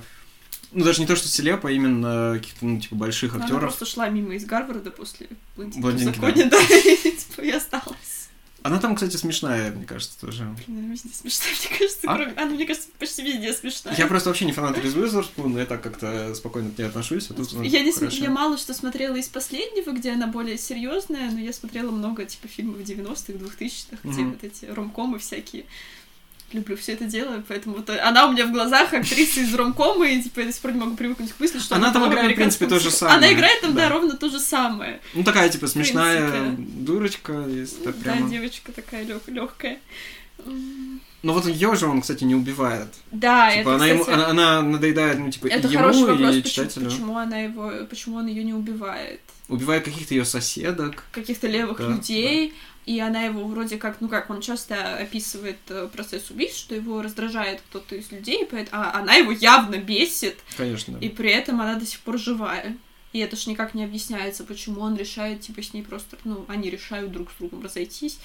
[0.73, 3.63] ну, даже не то, что селеп, а именно каких-то, ну, типа, больших Она актеров.
[3.63, 8.20] просто шла мимо из Гарварда после «Блондинки «Блондинки», законе», да, и типа и осталась.
[8.63, 10.45] Она там, кстати, смешная, мне кажется, тоже.
[10.67, 12.15] Блин, она везде смешная, мне кажется, А?
[12.15, 12.33] кроме...
[12.33, 13.95] Она, мне кажется, почти везде смешная.
[13.97, 17.35] Я просто вообще не фанат Риз Уизерспун, я так как-то спокойно к ней отношусь, а
[17.35, 21.39] тут Я, не, см- я мало что смотрела из последнего, где она более серьезная, но
[21.39, 24.31] я смотрела много типа фильмов 90-х, 2000-х, где Мгм.
[24.33, 25.65] вот эти ромкомы всякие.
[26.53, 30.21] Люблю все это дело, поэтому вот она у меня в глазах актриса из ромкома, и
[30.21, 32.33] типа я до сих пор не могу привыкнуть к мысли, что Она там была играет,
[32.33, 33.89] в принципе, то же самое, Она играет там, да, да.
[33.89, 35.01] ровно то же самое.
[35.15, 37.47] Ну, такая, типа, смешная дурочка,
[37.85, 38.23] так прямо.
[38.23, 39.79] Да, девочка такая легкая.
[41.23, 42.89] Но вот ее же он, кстати, не убивает.
[43.13, 46.05] Да, типа, это, она, ему, кстати, она, она надоедает, ну, типа, это и ему, хороший
[46.07, 46.91] вопрос, и почему, читателю.
[46.91, 49.21] почему она его, почему он ее не убивает.
[49.49, 51.05] Убивает каких-то ее соседок.
[51.13, 52.55] каких-то левых Да, людей,
[52.87, 57.03] и она его вроде как, ну как, он часто описывает э, процесс убийств, что его
[57.03, 60.97] раздражает кто-то из людей, поэт- а она его явно бесит, Конечно.
[60.99, 62.77] и при этом она до сих пор живая.
[63.13, 66.71] И это ж никак не объясняется, почему он решает, типа, с ней просто, ну, они
[66.71, 68.19] решают друг с другом разойтись.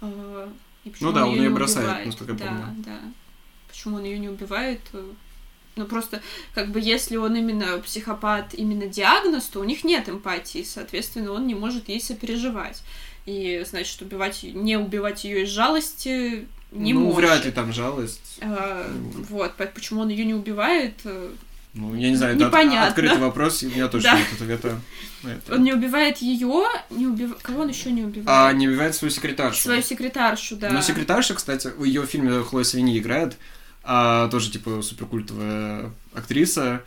[0.00, 0.48] э,
[0.84, 2.06] и Ну да, он её не бросает, убивает.
[2.06, 2.74] насколько я да, помню.
[2.78, 2.98] Да,
[3.68, 4.80] Почему он ее не убивает?
[4.92, 5.04] э,
[5.76, 6.20] Ну, просто,
[6.54, 11.46] как бы, если он именно психопат, именно диагноз, то у них нет эмпатии, соответственно, он
[11.46, 12.82] не может ей сопереживать.
[13.30, 17.18] И, значит, убивать, не убивать ее из жалости не ну, может.
[17.18, 18.38] вряд ли там жалость.
[18.40, 18.90] А,
[19.28, 21.30] вот, по- почему он ее не убивает, э,
[21.74, 22.88] Ну, я не знаю, это от- Непонятно.
[22.88, 24.18] открытый вопрос, и у меня точно Да.
[24.18, 24.80] нет ответа
[25.22, 25.54] это.
[25.54, 27.36] он не убивает ее, не убив...
[27.42, 28.28] кого он еще не убивает?
[28.28, 29.62] А не убивает свою секретаршу.
[29.62, 30.70] Свою секретаршу, да.
[30.70, 33.36] Но секретарша, кстати, в ее фильме Хлоя Свини играет,
[33.84, 36.82] а, тоже, типа, суперкультовая актриса,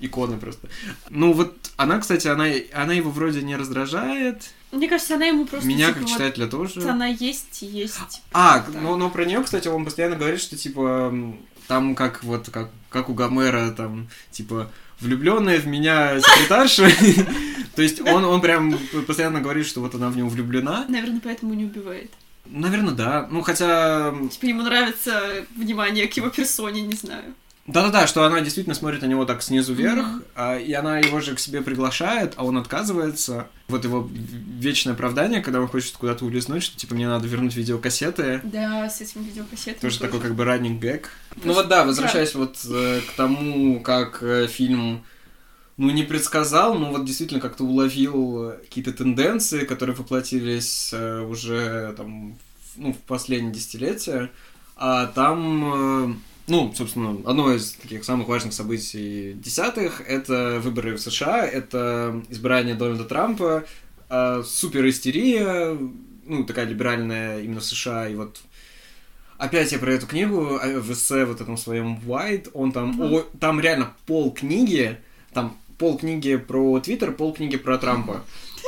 [0.00, 0.68] икона просто.
[1.10, 5.68] Ну, вот она, кстати, она, она его вроде не раздражает, Мне кажется, она ему просто
[5.68, 6.88] меня, типа, как вот читателя, тоже.
[6.88, 8.22] она есть, и есть.
[8.32, 8.80] А, Да.
[8.80, 11.14] но, но про нее, кстати, он постоянно говорит, что типа
[11.68, 14.70] там как вот как, как у Гомера, там, типа,
[15.00, 16.88] влюбленная в меня секретарша.
[17.76, 20.86] То есть он, он прям постоянно говорит, что вот она в него влюблена.
[20.88, 22.10] Наверное, поэтому не убивает.
[22.44, 23.28] Наверное, да.
[23.30, 24.14] Ну, хотя...
[24.30, 27.34] Типа ему нравится внимание к его персоне, не знаю.
[27.64, 30.22] Да-да-да, что она действительно смотрит на него так снизу вверх, Мгм.
[30.34, 33.46] а, и она его же к себе приглашает, а он отказывается.
[33.68, 38.40] Вот его вечное оправдание, когда он хочет куда-то улизнуть, что типа мне надо вернуть видеокассеты.
[38.42, 39.78] Да, с этим видеокассетами.
[39.80, 41.04] Тоже такой как бы running gag.
[41.36, 45.04] Ну Тоже- вот да, возвращаясь вот э, к тому, как э, фильм,
[45.76, 52.32] ну не предсказал, но вот действительно как-то уловил какие-то тенденции, которые воплотились э, уже там,
[52.34, 54.30] в- ну, в последние десятилетия.
[54.76, 56.14] А там, э,
[56.46, 62.74] ну, собственно, одно из таких самых важных событий десятых— это выборы в США, это избрание
[62.74, 63.64] Дональда Трампа,
[64.10, 65.76] э, супер истерия,
[66.26, 68.40] ну, такая либеральная именно в США, и вот
[69.38, 73.12] Опять я про эту книгу э, в эссе вот этом своем White, он там, Мгм.
[73.12, 74.98] о- там реально пол книги,
[75.32, 78.22] там пол книги про Твиттер, пол книги про Трампа.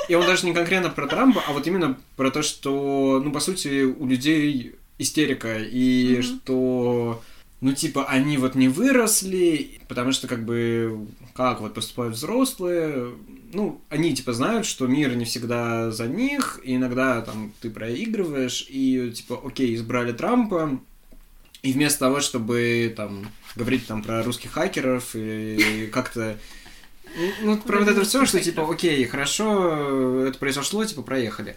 [0.08, 3.38] И он даже не конкретно про Трампа, а вот именно про то, что, ну, по
[3.38, 6.22] сути, у людей истерика, и Мгм.
[6.24, 7.22] что,
[7.64, 13.14] ну, типа, они вот не выросли, потому что, как бы, как вот поступают взрослые,
[13.54, 18.66] ну, они, типа, знают, что мир не всегда за них, и иногда, там, ты проигрываешь,
[18.68, 20.78] и, типа, окей, избрали Трампа,
[21.62, 26.36] И вместо того, чтобы там говорить там про русских хакеров и как-то
[27.40, 31.56] ну, про вот это все, что типа, окей, хорошо, это произошло, типа, проехали.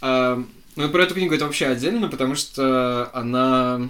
[0.00, 0.44] А,
[0.74, 3.88] ну, про эту книгу это вообще отдельно, потому что она...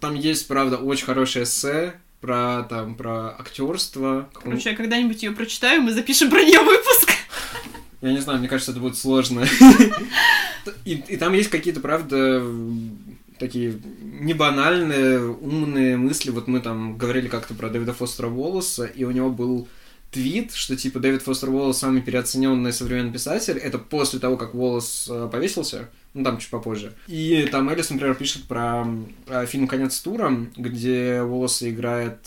[0.00, 4.28] Там есть, правда, очень хорошее эссе про, там, про актерство.
[4.32, 7.10] Короче, я когда-нибудь ее прочитаю, мы запишем про нее выпуск.
[8.00, 9.46] Я не знаю, мне кажется, это будет сложно.
[10.84, 12.44] И, и там есть какие-то, правда,
[13.38, 16.30] такие не банальные, умные мысли.
[16.30, 19.68] Вот мы там говорили как-то про Дэвида Фостера Волоса, и у него был
[20.10, 23.58] твит, что типа Дэвид Фостер Уоллес самый переоцененный современный писатель.
[23.58, 25.88] Это после того, как Уоллес э, повесился.
[26.12, 26.92] Ну, там чуть попозже.
[27.06, 28.84] И там Элис, например, пишет про
[29.46, 32.18] фильм «Конец тура», где Уоллес играет,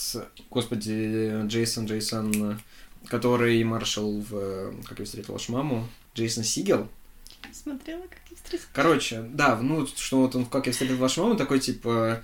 [0.49, 2.59] господи, Джейсон, Джейсон,
[3.07, 6.88] который маршал в «Как я встретил вашу маму», Джейсон Сигел.
[7.51, 8.65] Смотрела, как я встретил.
[8.71, 12.23] Короче, да, ну, что вот он в «Как я встретил вашу маму» такой, типа,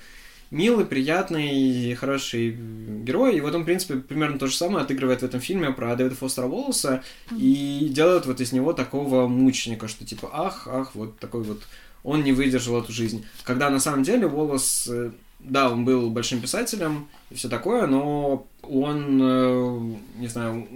[0.52, 3.38] милый, приятный, хороший герой.
[3.38, 6.16] И вот он, в принципе, примерно то же самое отыгрывает в этом фильме про Дэвида
[6.16, 7.04] Фостера Волоса
[7.36, 11.62] и делает вот из него такого мученика, что типа, ах, ах, вот такой вот
[12.04, 13.26] он не выдержал эту жизнь.
[13.43, 18.47] Когда на самом деле Волос, э, да, он был большим писателем и все такое, но
[18.62, 19.80] он, э,
[20.18, 20.68] не знаю,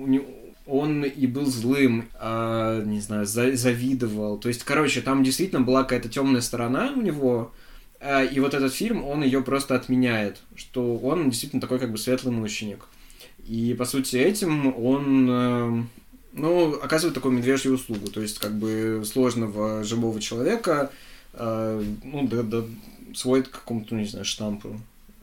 [0.66, 4.38] он и был злым, а, не знаю, завидовал.
[4.38, 7.52] То есть, короче, там действительно была какая-то темная сторона у него,
[8.32, 12.34] и вот этот фильм, он ее просто отменяет, что он действительно такой как бы светлый
[12.34, 12.86] мученик.
[13.48, 15.84] И, по сути, этим он, э,
[16.34, 18.10] ну, оказывает такую медвежью услугу.
[18.10, 20.92] То есть, как бы, сложного живого человека,
[21.34, 22.64] э, ну, да, да,
[23.14, 24.80] сводит к какому-то, не знаю, штампу.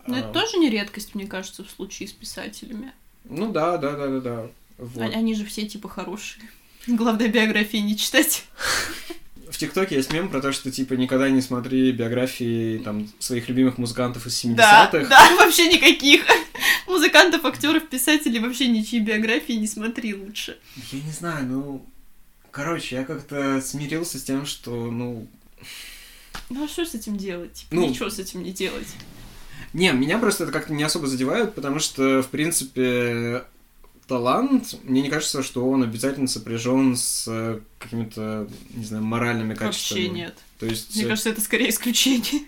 [0.06, 0.32] Но это а...
[0.32, 2.92] тоже не редкость, мне кажется, в случае с писателями.
[3.24, 4.46] Ну да, да, да, да, да.
[4.78, 5.14] Вот.
[5.14, 6.44] Они же все типа хорошие.
[6.86, 8.44] Главное биографии не читать.
[9.50, 13.78] в ТикТоке есть мем про то, что, типа, никогда не смотри биографии, там, своих любимых
[13.78, 14.56] музыкантов из 70-х.
[14.56, 16.24] Да, да, вообще никаких.
[16.86, 20.58] Музыкантов, актеров, писателей, вообще ничьи биографии не смотри лучше.
[20.92, 21.86] Я не знаю, ну...
[22.50, 25.26] Короче, я как-то смирился с тем, что, ну...
[26.48, 27.52] Ну, а что с этим делать?
[27.52, 28.88] Типа, ну, ничего с этим не делать.
[29.72, 33.44] Не, меня просто это как-то не особо задевает, потому что, в принципе,
[34.10, 40.08] талант, мне не кажется, что он обязательно сопряжен с э, какими-то, не знаю, моральными качествами.
[40.08, 40.34] Вообще нет.
[40.58, 40.96] То есть...
[40.96, 42.42] Мне кажется, это скорее исключение.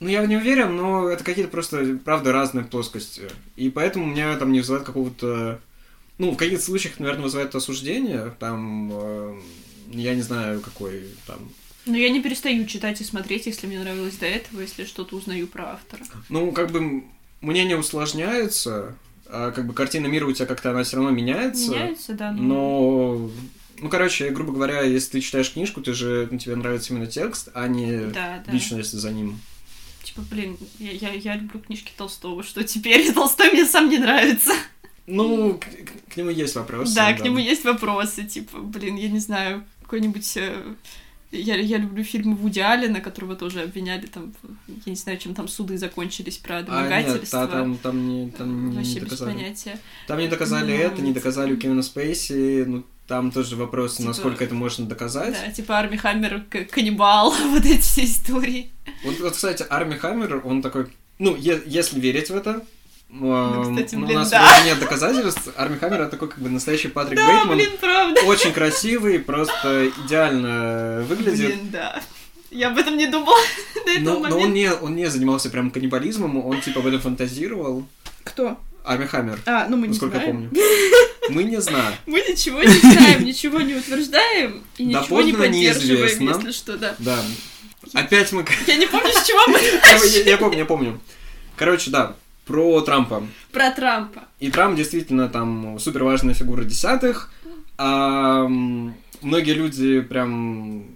[0.00, 3.30] Ну, я не уверен, но это какие-то просто, правда, разные плоскости.
[3.54, 5.60] И поэтому меня там не вызывает какого-то...
[6.18, 8.34] Ну, в каких-то случаях, наверное, вызывает осуждение.
[8.40, 9.40] Там, э,
[9.92, 11.38] я не знаю, какой там...
[11.86, 15.46] Но я не перестаю читать и смотреть, если мне нравилось до этого, если что-то узнаю
[15.46, 16.02] про автора.
[16.30, 17.04] Ну, как бы
[17.40, 18.96] мнение усложняется,
[19.30, 21.70] как бы картина мира у тебя как-то она все равно меняется.
[21.70, 22.32] Меняется, да.
[22.32, 23.30] Но...
[23.78, 27.50] Ну, короче, грубо говоря, если ты читаешь книжку, ты же, ну, тебе нравится именно текст,
[27.52, 28.52] а не да, да.
[28.52, 29.38] личность за ним.
[30.02, 34.52] Типа, блин, я, я, я люблю книжки Толстого, что теперь Толстой мне сам не нравится.
[35.06, 36.94] Ну, к, к нему есть вопросы.
[36.94, 40.62] Да, да, к нему есть вопросы, типа, блин, я не знаю, какой-нибудь э,
[41.32, 44.32] я, я люблю фильмы Вуди Аллена, которого тоже обвиняли, там,
[44.68, 47.42] я не знаю, чем там суды закончились про домогательство.
[47.42, 49.30] А, нет, там, там не, там не, Вообще не доказали.
[49.30, 49.78] без понятия.
[50.06, 54.08] Там не доказали ну, это, не доказали у Кевина Спейси, ну, там тоже вопрос, типа,
[54.08, 55.34] насколько это можно доказать.
[55.34, 58.70] Да, типа Арми Хаммер, каннибал, вот эти все истории.
[59.04, 62.64] Вот, вот, кстати, Арми Хаммер, он такой, ну, е- если верить в это,
[63.08, 64.62] ну, кстати, блин, у нас да.
[64.64, 65.48] нет доказательств.
[65.56, 67.56] Арми Хаммер это такой как бы настоящий Патрик да, Бейтман.
[67.56, 68.20] блин, правда.
[68.22, 71.54] Очень красивый, просто идеально выглядит.
[71.54, 72.02] Блин, да.
[72.50, 73.38] Я об этом не думала
[73.74, 74.28] до этого но, момента.
[74.30, 77.86] Но он не, он не занимался прям каннибализмом, он типа об этом фантазировал.
[78.24, 78.58] Кто?
[78.84, 79.40] Арми Хаммер.
[79.46, 80.28] А, ну мы не насколько знаем.
[80.28, 80.50] я помню.
[81.28, 81.94] Мы не знаем.
[82.06, 86.94] Мы ничего не знаем, ничего не утверждаем и ничего не поддерживаем, если что, да.
[87.00, 87.18] Да.
[87.94, 88.44] Опять мы...
[88.66, 89.58] Я не помню, с чего мы
[90.24, 91.00] Я помню, я помню.
[91.56, 92.14] Короче, да,
[92.46, 93.26] про Трампа.
[93.52, 94.24] Про Трампа.
[94.40, 97.30] И Трамп действительно там супер важная фигура десятых.
[97.76, 100.86] А, многие люди прям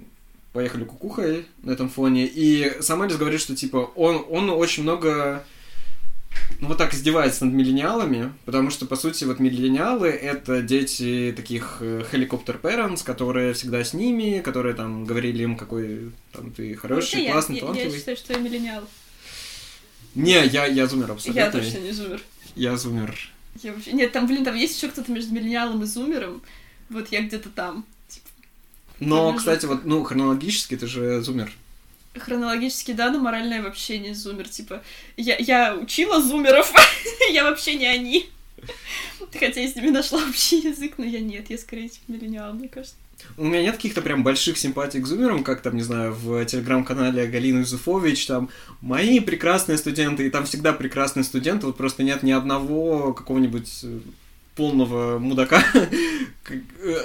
[0.53, 2.27] поехали кукухой на этом фоне.
[2.27, 5.45] И сам Элис говорит, что типа он, он очень много
[6.61, 11.83] ну, вот так издевается над миллениалами, потому что, по сути, вот миллениалы— это дети таких
[12.11, 17.27] хеликоптер э, parents, которые всегда с ними, которые там говорили им, какой там ты хороший,
[17.27, 17.91] ну, классный, я, талантливый.
[17.91, 18.85] Я, я считаю, что я миллениал.
[20.15, 21.41] Не, я, я зумер абсолютно.
[21.41, 22.23] Я точно не зумер.
[22.57, 23.17] Я зумер.
[23.63, 23.93] Я вообще...
[23.93, 26.43] Нет, там, блин, там есть еще кто-то между миллениалом и зумером.
[26.89, 27.85] Вот я где-то там.
[28.09, 28.27] Типа,
[29.01, 31.53] но, кстати, вот, ну, хронологически ты же зумер.
[32.17, 34.49] Хронологически, да, но морально я вообще не зумер.
[34.49, 34.83] Типа,
[35.17, 36.73] я, я учила зумеров,
[37.33, 38.29] я вообще не они.
[39.33, 42.69] Хотя я с ними нашла общий язык, но я нет, я скорее типа миллениал, мне
[42.69, 42.97] кажется.
[43.37, 47.27] У меня нет каких-то прям больших симпатий к зумерам, как там, не знаю, в телеграм-канале
[47.27, 48.51] Галины Юзефович, там,
[48.81, 54.01] мои прекрасные студенты, и там всегда прекрасные студенты, вот просто нет ни одного какого-нибудь э,
[54.61, 55.65] полного мудака.
[56.51, 56.63] Не,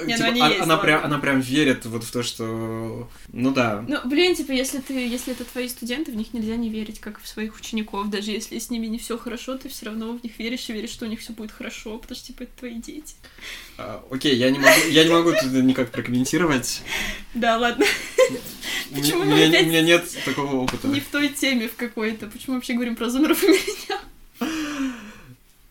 [0.08, 3.08] ну Типа, они а- есть, она, прям, она прям верит вот в то, что...
[3.32, 3.86] Ну да.
[3.88, 7.22] Ну, блин, типа, если ты, если это твои студенты, в них нельзя не верить, как
[7.22, 8.10] в своих учеников.
[8.10, 10.90] Даже если с ними не все хорошо, ты все равно в них веришь и веришь,
[10.90, 13.16] что у них все будет хорошо, потому что, типа, это твои дети.
[13.78, 16.82] А, Окей, я не могу, я не могу это никак прокомментировать.
[17.36, 17.86] Да, ладно,
[18.94, 20.88] Почему у меня- у меня нет такого опыта.
[20.88, 22.28] не в той теме в какой-то.
[22.28, 24.00] Почему вообще говорим про зумеров и меня?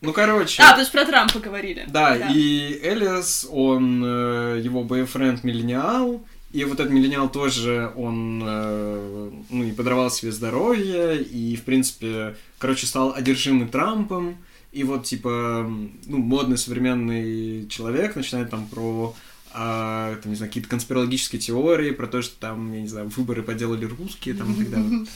[0.01, 0.61] Ну, короче.
[0.61, 1.85] А, потому что про Трампа говорили.
[1.87, 9.31] Да, и Элис, он, э, его бойфренд миллениал, и вот этот миллениал тоже, он, э,
[9.49, 14.37] ну, и подорвал себе здоровье, и, в принципе, короче, стал одержимый Трампом,
[14.71, 15.69] и вот, типа,
[16.05, 19.15] ну, модный современный человек начинает там про
[19.57, 23.41] а, там, не знаю, какие-то конспирологические теории, про то, что там, я не знаю, выборы
[23.41, 25.05] поделали русские, там, и так далее.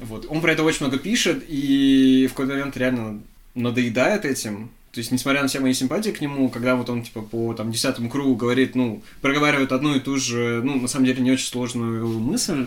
[0.00, 0.26] Вот.
[0.28, 3.20] Он про это очень много пишет, и в какой-то момент реально
[3.58, 4.70] надоедает этим.
[4.92, 7.70] То есть, несмотря на все мои симпатии к нему, когда вот он, типа, по, там,
[7.70, 11.46] десятому кругу говорит, ну, проговаривает одну и ту же, ну, на самом деле, не очень
[11.46, 12.66] сложную мысль,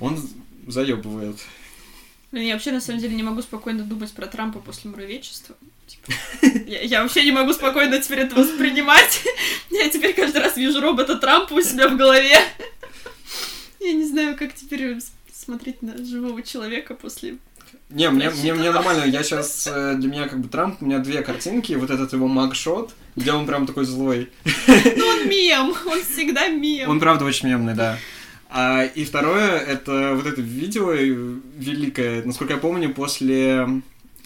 [0.00, 0.18] он
[0.66, 1.36] заебывает.
[2.30, 5.56] Блин, я вообще на самом деле не могу спокойно думать про Трампа после муравечества.
[5.86, 6.12] Типа,
[6.66, 9.24] я, я вообще не могу спокойно теперь это воспринимать.
[9.70, 12.36] Я теперь каждый раз вижу робота Трампа у себя в голове.
[13.80, 14.98] Я не знаю, как теперь
[15.32, 17.38] смотреть на живого человека после...
[17.90, 21.22] Не, мне, мне, мне нормально, я сейчас, для меня как бы Трамп, у меня две
[21.22, 24.28] картинки, вот этот его магшот, где он прям такой злой.
[24.66, 26.90] Ну, он мем, он всегда мем.
[26.90, 27.98] Он правда очень мемный, да.
[28.50, 31.06] А, и второе, это вот это видео э,
[31.56, 33.66] великое, насколько я помню, после,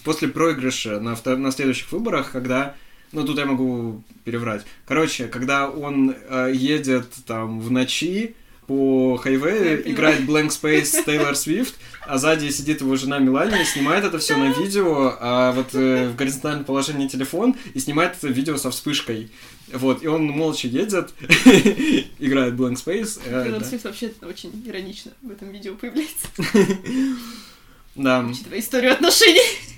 [0.04, 2.74] после проигрыша на, на следующих выборах, когда...
[3.10, 4.64] Ну, тут я могу переврать.
[4.86, 8.34] Короче, когда он э, едет там в ночи
[8.66, 11.74] по хайвею, играет Blank Space Тейлор Свифт,
[12.06, 16.16] а сзади сидит его жена Мелания, снимает это все на видео, а вот э, в
[16.16, 19.30] горизонтальном положении телефон, и снимает это видео со вспышкой.
[19.72, 21.10] Вот, и он молча едет,
[22.18, 23.20] играет Blank Space.
[23.24, 23.66] э, Тейлор да.
[23.66, 26.28] Свифт вообще очень иронично в этом видео появляется,
[27.94, 28.20] Да.
[28.20, 29.71] учитывая историю отношений.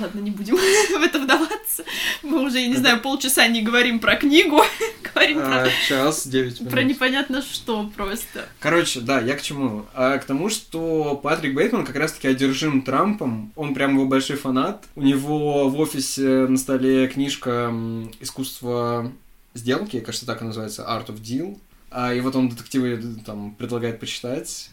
[0.00, 1.84] Ладно, не будем в это вдаваться.
[2.22, 4.60] Мы уже, я не знаю, полчаса не говорим про книгу,
[5.14, 6.94] говорим про А, Час, 9 Про минут.
[6.96, 8.46] непонятно что просто.
[8.60, 9.86] Короче, да, я к чему?
[9.94, 14.84] А, к тому, что Патрик Бейтман как раз-таки одержим Трампом, он прям его большой фанат.
[14.96, 17.72] У него в офисе на столе книжка
[18.20, 19.12] «Искусство
[19.54, 21.58] сделки», кажется, так и называется, «Art of Deal».
[21.90, 24.70] А, и вот он детективы там предлагает почитать.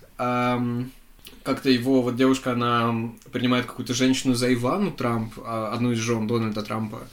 [1.44, 6.28] Как-то его вот девушка, она принимает какую-то женщину за Ивану Трамп, а, одну из жен
[6.28, 7.08] Дональда Трампа.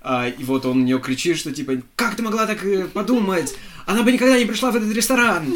[0.00, 3.54] А, и вот он на нее кричит, что типа, как ты могла так э, подумать?
[3.86, 5.52] Она бы никогда не пришла в этот ресторан.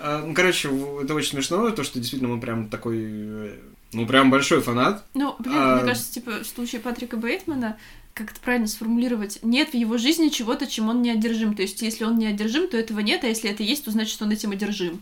[0.00, 0.68] А, ну, короче,
[1.02, 3.58] это очень смешно, то, что действительно он прям такой, э,
[3.92, 5.04] ну, прям большой фанат.
[5.14, 7.78] Ну, блин, А- мне кажется, типа, в случае Патрика Бейтмана,
[8.14, 11.56] как это правильно сформулировать, нет в его жизни чего-то, чем он не одержим.
[11.56, 14.22] То есть, если он не одержим, то этого нет, а если это есть, то значит,
[14.22, 15.00] он этим одержим.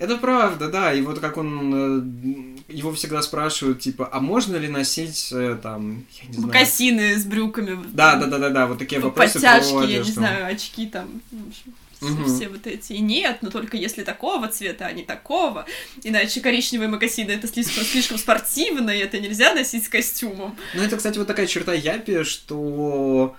[0.00, 4.66] Это правда, да, и вот как он, э, его всегда спрашивают, типа, а можно ли
[4.66, 6.46] носить, э, там, я не знаю...
[6.46, 7.78] Мокасины с брюками.
[7.92, 11.20] Да, да, да, да, да, вот такие вопросы про Подтяжки, я не знаю, очки там.
[11.30, 12.94] общем, все- вот эти.
[12.94, 15.66] И нет, но только если такого цвета, а не такого.
[16.02, 20.56] Иначе коричневые мокасины это слишком, слишком спортивно, и это нельзя носить с костюмом.
[20.74, 23.36] Ну, это, кстати, вот такая черта Япи, что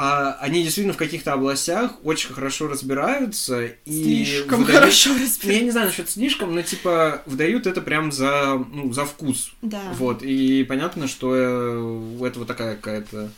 [0.00, 5.24] а, они действительно в каких-то областях очень хорошо разбираются и Слишком выдают- хорошо Ну, я
[5.24, 5.64] разбираются.
[5.64, 9.50] не знаю насчет слишком, но типа выдают это прям за, ну, за вкус.
[9.60, 9.82] Да.
[9.94, 13.32] Вот, и понятно, что э, у этого такая какая-то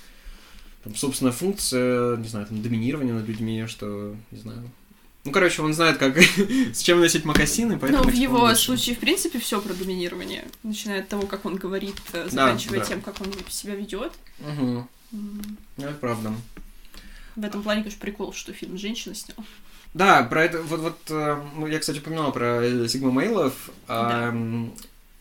[0.85, 4.71] там, собственная функция, не знаю, там, доминирование над людьми, что, не знаю.
[5.25, 6.19] Ну, короче, он знает, как
[6.75, 8.05] с чем носить мокасины, поэтому...
[8.05, 8.57] Ну, в его лучше.
[8.57, 10.45] случае, в принципе, все про доминирование.
[10.63, 12.85] Начиная от того, как он говорит, э, заканчивая да.
[12.85, 14.13] тем, как он себя ведет.
[14.41, 14.87] Мгм.
[15.13, 15.41] Ну,
[15.77, 16.33] Это правда.
[17.37, 19.37] В этом плане, конечно, прикол, что фильм женщина снял.
[19.95, 24.29] Да, про это, вот, вот, э, ну, я, кстати, упоминал про э, Сигма Мейлов, а,
[24.29, 24.73] м,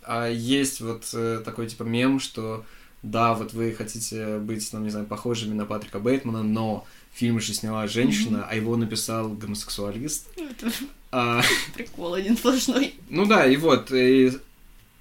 [0.03, 2.65] а есть вот э, такой, типа, мем, что,
[3.01, 7.53] да, вот вы хотите быть, ну, не знаю, похожими на Патрика Бейтмана, но фильм же
[7.53, 10.27] сняла женщина, а его написал гомосексуалист.
[10.37, 10.71] Это
[11.11, 11.41] А,
[11.73, 12.93] прикол один сплошной.
[13.09, 14.31] ну да, и вот, и,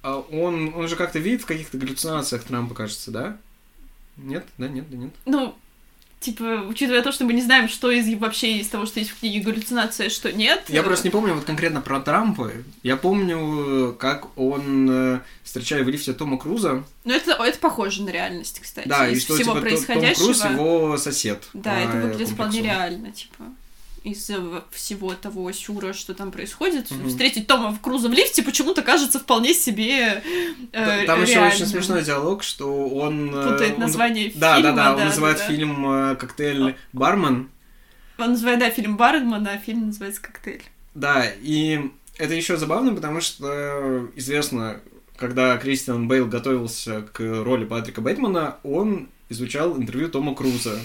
[0.01, 3.37] а он, он же как-то видит в каких-то галлюцинациях Трампа, кажется, да?
[4.23, 5.11] Нет, да, нет, да нет.
[5.25, 5.55] Ну,
[6.19, 9.19] типа, учитывая то, что мы не знаем, что из вообще из того, что есть в
[9.19, 10.65] книге галлюцинация, что нет.
[10.67, 12.51] Я э, просто не помню вот конкретно про Трампа.
[12.83, 18.09] Я помню, как он, э, встречая в лифте Тома Круза, Ну, это, это похоже на
[18.09, 18.87] реальность, кстати.
[18.87, 20.23] да, из и что всего типа То- Том происходящего.
[20.25, 21.49] Круз его сосед.
[21.53, 23.45] Да, это э, выглядит вполне реально, типа.
[24.03, 27.09] Из-за всего того сюра, что там происходит, Мгм.
[27.09, 30.23] встретить Тома Круза в лифте почему-то кажется вполне себе
[30.71, 33.33] э, Там еще очень смешной диалог, что он...
[33.33, 34.71] э, Путает он- название Да, фильма.
[34.73, 35.47] да, да, он называет да.
[35.47, 37.49] фильм э, «Коктейль Бармен».
[38.17, 40.63] Он называет, да, фильм Бардмана, а фильм называется «Коктейль».
[40.93, 41.79] Да, и
[42.17, 44.81] это еще забавно, потому что известно,
[45.15, 50.79] когда Кристиан Бейл готовился к роли Патрика Бэтмена, он изучал интервью Тома Круза.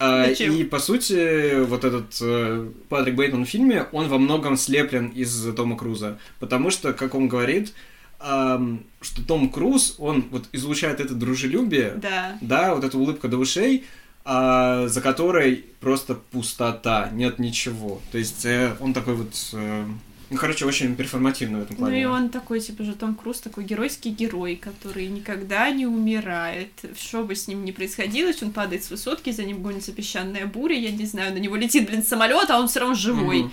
[0.00, 5.08] А, и, по сути, вот этот э, Патрик Бейтман в фильме, он во многом слеплен
[5.08, 6.18] из Тома Круза.
[6.38, 7.72] Потому что, как он говорит,
[8.20, 12.38] ам, что Том Круз, он вот излучает это дружелюбие, Да.
[12.40, 13.84] да, вот эта улыбка до ушей,
[14.24, 18.00] а, за которой просто пустота, нет ничего.
[18.12, 19.84] То есть э, он такой вот, э,
[20.30, 22.02] ну, короче, очень перформативный в этом Ну плане.
[22.02, 26.70] и он такой, типа же Том Круз, такой геройский герой, который никогда не умирает.
[26.98, 30.76] Что бы с ним ни происходило, он падает с высотки, за ним гонится песчаная буря,
[30.76, 33.40] я не знаю, на него летит, блин, самолет, а он все равно живой.
[33.44, 33.52] Мгм.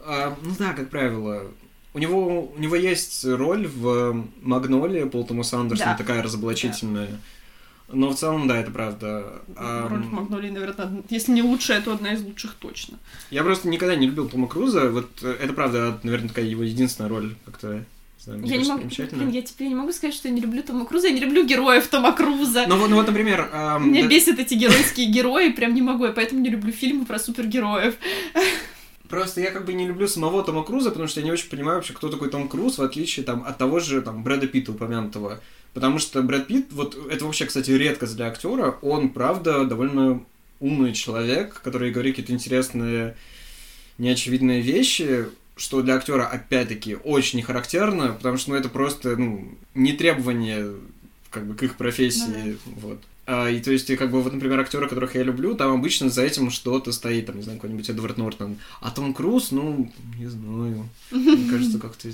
[0.00, 1.50] А, ну да, как правило.
[1.94, 5.96] У него, у него есть роль в «Магнолии» Пол Томаса Андерсона, Да.
[5.96, 7.08] такая разоблачительная.
[7.92, 9.42] Но в целом, да, это правда.
[9.56, 12.98] Роль в Магнолии, наверное, если не лучшая, то одна из лучших точно.
[13.30, 14.90] Я просто никогда не любил Тома Круза.
[14.90, 17.84] Вот э, это правда, наверное, такая его единственная роль как-то.
[18.18, 20.84] знаю, я не могу, блин, я теперь не могу сказать, что я не люблю Тома
[20.84, 22.66] Круза, я не люблю героев Тома Круза.
[22.66, 26.06] Ну вот, ну вот, например, ам, Меня да- бесят эти геройские герои, прям не могу,
[26.06, 27.94] я поэтому не люблю фильмы про супергероев.
[29.08, 31.76] просто я как бы не люблю самого Тома Круза, потому что я не очень понимаю
[31.76, 35.40] вообще, кто такой Том Круз, в отличие там от того же там Брэда Питта упомянутого.
[35.76, 40.24] Потому что Брэд Питт, вот это вообще, кстати, редкость для актера, он, правда, довольно
[40.58, 43.14] умный человек, который говорит какие-то интересные,
[43.98, 49.52] неочевидные вещи, что для актера, опять-таки, очень не характерно, потому что, ну, это просто, ну,
[49.74, 50.76] не требование,
[51.28, 52.98] как бы, к их профессии, вот.
[53.26, 56.08] А, и то есть, и как бы, вот, например, актеры, которых я люблю, там обычно
[56.08, 58.56] за этим что-то стоит, там, не знаю, какой-нибудь Эдвард Нортон.
[58.80, 62.08] А Том Круз, ну, не знаю, мне кажется, как-то,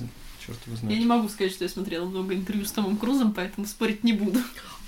[0.47, 0.99] черт его Я знает.
[0.99, 4.39] не могу сказать, что я смотрела много интервью с Томом Крузом, поэтому спорить не буду.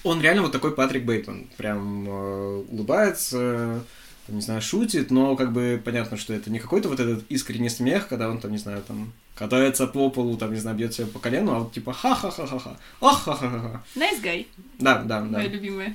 [0.03, 1.47] Он реально вот такой Патрик Бейтман.
[1.57, 3.83] Прям э, улыбается,
[4.27, 7.71] там, не знаю, шутит, но как бы понятно, что это не какой-то вот этот искренний
[7.71, 11.07] смех, когда он там, не знаю, там катается по полу, там, не знаю, бьет себя
[11.07, 13.83] по колену, а вот типа ха-ха-ха-ха-ха, ах-ха-ха-ха.
[13.97, 14.47] Nice guy,
[14.79, 15.27] Да, да, да.
[15.39, 15.95] моя любимая.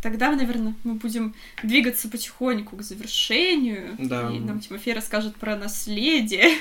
[0.00, 3.96] Тогда, наверное, мы будем двигаться потихоньку к завершению.
[3.98, 4.30] Да.
[4.30, 6.58] И нам Тимофей расскажет про наследие.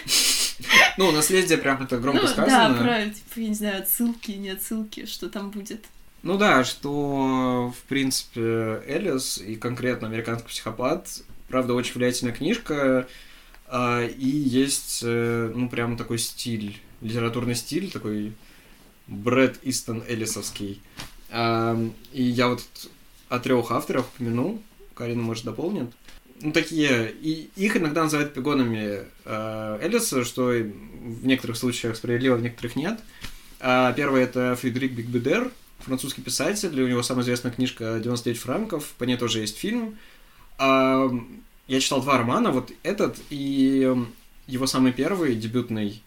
[0.97, 2.73] Ну, наследие прям это громко ну, сказано.
[2.73, 5.85] Да, про, типа, я не знаю, отсылки, не отсылки, что там будет.
[6.23, 13.07] Ну да, что, в принципе, Элис и конкретно «Американский психопат», правда, очень влиятельная книжка,
[13.67, 18.33] а, и есть, э, ну, прям такой стиль, литературный стиль, такой
[19.05, 20.81] Брэд Истон Элисовский.
[21.29, 22.63] И я вот
[23.29, 24.61] о трех авторах упомянул,
[24.93, 25.91] Карина, может, дополнит.
[26.41, 32.41] Ну, такие, и их иногда называют пигонами э, Элиса, что в некоторых случаях справедливо, в
[32.41, 32.99] некоторых нет.
[33.59, 39.03] А Первый это Фредерик Бигбедер, французский писатель, у него самая известная книжка «99 франков», по
[39.03, 39.97] ней тоже есть фильм.
[40.59, 41.09] А,
[41.67, 43.95] Я читал два романа, вот этот и
[44.45, 46.03] его самый первый, дебютный,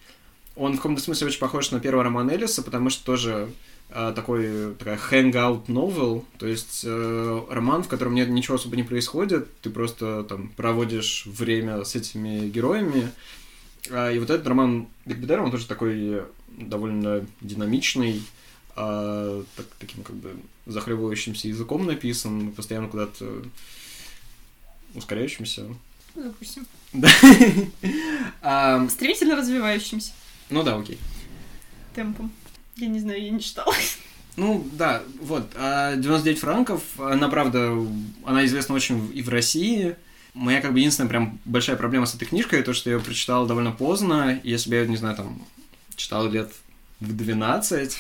[0.56, 3.50] он в каком-то смысле очень похож на первый роман Элиса, потому что тоже
[3.92, 9.48] такой, такая hangout novel, то есть э, роман, в котором нет ничего особо не происходит,
[9.60, 13.10] ты просто там проводишь время с этими героями.
[13.90, 18.22] А, и вот этот роман Бигбедера, он тоже такой довольно динамичный,
[18.76, 20.36] а, так- таким как бы
[20.66, 23.42] захлебывающимся языком написан, постоянно куда-то
[24.94, 25.66] ускоряющимся.
[26.14, 26.66] Допустим.
[26.92, 27.08] Да.
[28.90, 30.12] Стремительно развивающимся
[30.50, 30.98] Ну да, окей.
[31.94, 32.30] темпом.
[32.80, 33.74] Я не знаю, я не читала.
[34.36, 35.52] Ну, да, вот.
[35.54, 37.76] а 99 франков, она, правда,
[38.24, 39.96] она известна очень и в России.
[40.32, 43.46] Моя, как бы, единственная прям большая проблема с этой книжкой, то, что я ее прочитал
[43.46, 44.40] довольно поздно.
[44.42, 45.44] И Если бы я, не знаю, там,
[45.94, 46.50] читал лет
[47.00, 47.96] в 12,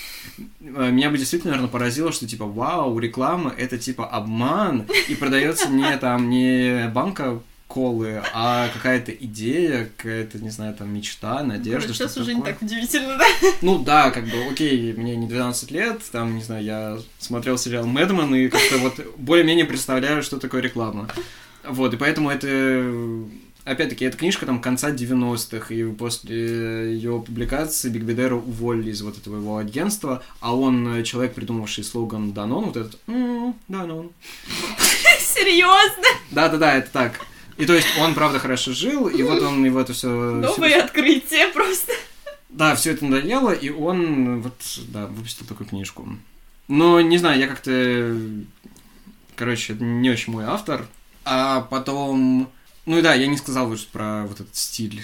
[0.60, 5.68] э, меня бы действительно, наверное, поразило, что, типа, вау, реклама— это, типа, обман, и продается
[5.68, 12.10] не, там, не банка колы, а какая-то идея, какая-то, не знаю, там, мечта, надежда, Сейчас
[12.10, 12.52] что-то уже не такое.
[12.54, 13.24] так удивительно, да?
[13.62, 17.86] Ну да, как бы, окей, мне не 12 лет, там, не знаю, я смотрел сериал
[17.86, 21.08] «Мэдман» и как-то вот более-менее представляю, что такое реклама.
[21.64, 22.92] Вот, и поэтому это...
[23.64, 29.18] Опять-таки, эта книжка там конца 90-х, и после ее публикации Биг Бедера уволили из вот
[29.18, 34.10] этого его агентства, а он э, человек, придумавший слоган «Данон», вот этот «М, «Данон».
[35.20, 36.04] Серьезно?
[36.30, 37.20] Да-да-да, это так.
[37.60, 40.08] И то есть он, правда, хорошо жил, и вот он его это все...
[40.08, 41.92] Новое открытие просто.
[42.48, 44.54] Да, все это надоело, и он вот,
[44.88, 46.08] да, выпустил такую книжку.
[46.68, 48.16] Но, не знаю, я как-то...
[49.36, 50.86] Короче, это не очень мой автор.
[51.24, 52.50] А потом...
[52.86, 55.02] Ну и да, я не сказал вот про вот этот стиль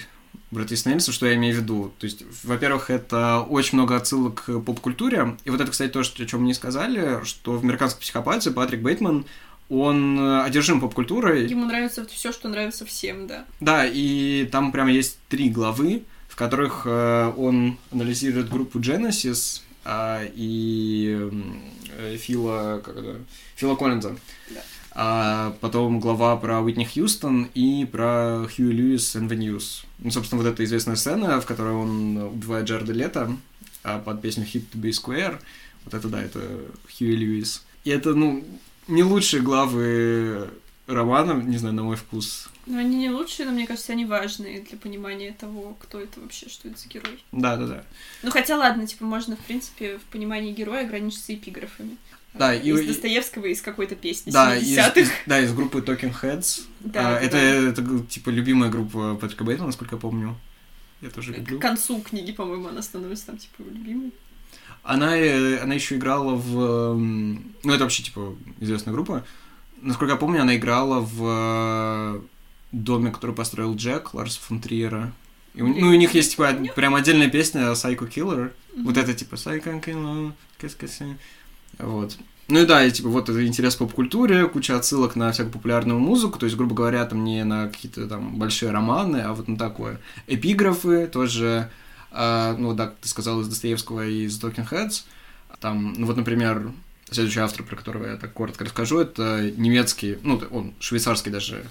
[0.49, 1.93] Брэда Истона Эллиса, что я имею в виду.
[1.99, 5.37] То есть, во-первых, это очень много отсылок к поп-культуре.
[5.43, 8.81] И вот это, кстати, то, что, о чем мне сказали, что в «Американской психопатии» Патрик
[8.81, 9.25] Бейтман
[9.69, 11.47] он одержим поп-культурой.
[11.47, 13.45] Ему нравится все, что нравится всем, да.
[13.59, 20.29] Да, и там прямо есть три главы, в которых э, он анализирует группу Genesis э,
[20.35, 21.29] и
[21.97, 23.15] э, Фила, как это,
[23.55, 24.15] Фила Коллинза.
[24.49, 24.61] Да.
[24.99, 29.85] А потом глава про Уитни Хьюстон и про Хью Льюис and the News.
[29.99, 33.37] Ну, собственно, вот эта известная сцена, в которой он убивает Джарда Лето
[33.83, 35.39] а под песню Hit to be Square.
[35.85, 36.39] Вот это, да, это
[36.97, 37.63] Хью Льюис.
[37.83, 38.43] И это, ну,
[38.87, 40.49] не лучшие главы
[40.87, 42.49] романа, не знаю, на мой вкус.
[42.65, 46.49] Ну, они не лучшие, но мне кажется, они важные для понимания того, кто это вообще,
[46.49, 47.23] что это за герой.
[47.31, 47.83] Да, да, да.
[48.23, 51.97] Ну, хотя ладно, типа, можно, в принципе, в понимании героя ограничиться эпиграфами.
[52.33, 54.99] Да, из и, Достоевского, из какой-то песни да, из, 70-х.
[54.99, 56.63] из, да, из группы Talking Heads.
[56.81, 57.39] Да, а, да, это, да.
[57.39, 60.35] это, типа, любимая группа Патрика Бейтона, насколько я помню.
[61.01, 61.57] Я тоже люблю.
[61.59, 64.11] К концу книги, по-моему, она становится там, типа, любимой.
[64.87, 66.59] Она, э, она еще играла в...
[66.93, 69.23] эм, Ну, это вообще, типа, известная группа.
[69.81, 72.21] Насколько я помню, она играла в э,
[72.71, 75.11] доме, который построил Джек Ларса фон Триера.
[75.53, 76.75] И у- ну, у них есть, типа, Нет.
[76.75, 78.51] прям отдельная песня Psycho Killer.
[78.77, 79.03] Вот Мгм.
[79.03, 81.15] это, типа, Psycho Killer, кэс-кэс-э.
[81.79, 82.17] Вот.
[82.47, 85.99] Ну и да, и, типа, вот это интерес к поп-культуре, куча отсылок на всякую популярную
[85.99, 89.57] музыку, то есть, грубо говоря, там не на какие-то там большие романы, а вот на
[89.57, 89.99] такое.
[90.27, 91.69] Эпиграфы тоже,
[92.11, 95.03] а, ну да, ты сказал, из Достоевского и из Talking Heads.
[95.59, 96.71] Там, ну вот, например,
[97.09, 101.65] следующий автор, про которого я так коротко расскажу, это немецкий, ну, он швейцарский даже,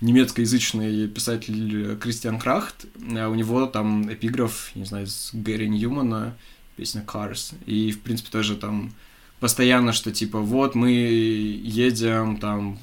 [0.00, 2.86] немецкоязычный писатель Кристиан Крахт.
[3.16, 6.36] А У него там эпиграф, не знаю, из Гэри Ньюмана,
[6.76, 7.54] песня Cars.
[7.66, 8.92] И, в принципе, тоже там
[9.40, 12.78] постоянно, что типа, вот мы едем там,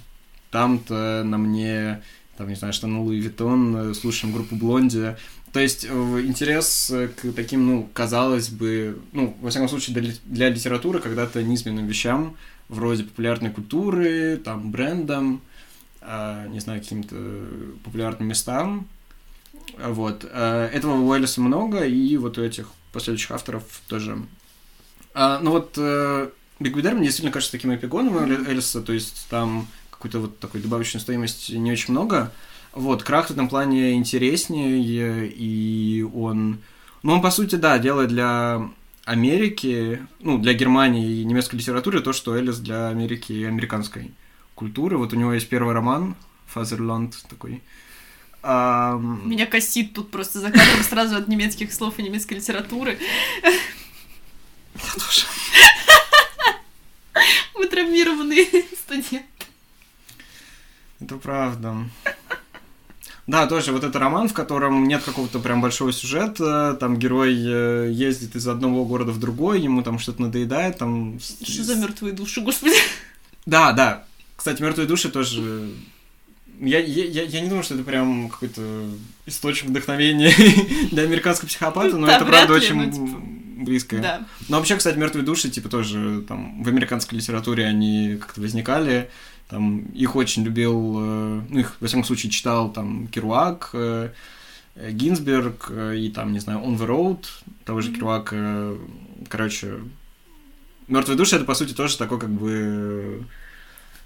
[0.52, 2.02] там-то на мне,
[2.38, 5.16] там, не знаю, что на Луи Виттон, слушаем группу Блонди.
[5.54, 10.14] То есть э, интерес э, к таким, ну, казалось бы, ну, во всяком случае, для,
[10.26, 12.36] для литературы когда-то низменным вещам,
[12.70, 15.42] вроде популярной культуры, там, брендам,
[16.02, 17.16] а, не знаю, каким-то
[17.84, 18.88] популярным местам.
[19.78, 20.26] Вот.
[20.32, 24.18] А, Этого у Эллиса много, и вот у этих последующих авторов тоже.
[25.14, 26.30] А, ну вот э,
[26.60, 30.62] Биг Бидер мне действительно кажется таким эпигоном Элли- Эллиса, то есть там какой-то вот такой
[30.62, 32.32] добавочной стоимости не очень много.
[32.74, 36.60] Вот, Крах в этом плане интереснее, и он...
[37.04, 38.70] Ну, он, по сути, да, делает для
[39.06, 44.12] Америки, ну, для Германии и немецкой литературы то, что Эллис для Америки и американской
[44.56, 44.98] культуры.
[44.98, 46.16] Вот у него есть первый роман,
[46.48, 47.62] Фазерланд такой.
[48.42, 52.98] Ам, Меня косит тут просто за кадром сразу от немецких слов и немецкой литературы.
[53.44, 55.26] Я тоже.
[57.56, 58.46] Мы травмированные
[58.76, 59.24] студенты.
[61.00, 61.76] Это правда.
[63.26, 67.90] Да, тоже вот это роман, в котором нет какого-то прям большого сюжета, там герой э,
[67.92, 71.20] ездит из одного города в другой, ему там что-то надоедает, там...
[71.20, 72.76] Что за мертвые души, господи.
[73.46, 74.06] Да, да.
[74.36, 75.72] Кстати, мертвые души тоже.
[76.60, 78.90] Я, я, я, не думаю, что это прям какой-то
[79.26, 80.34] источник вдохновения
[80.92, 83.22] для американского психопата, но Да, это правда ли, очень ну, типа,
[83.64, 84.02] близкое.
[84.02, 84.28] Да.
[84.50, 89.10] Но вообще, кстати, мертвые души, типа, тоже там в американской литературе они как-то возникали.
[89.50, 94.10] Там их очень любил, э, ну, их, во всяком случае, читал там Керуак, э,
[94.76, 97.26] Гинзберг э, и там, не знаю, On the Road,
[97.66, 97.92] того же.
[97.94, 98.74] Керуака.
[99.30, 99.76] Короче,
[100.88, 103.24] Мертвые души это, по сути, тоже такой, как бы,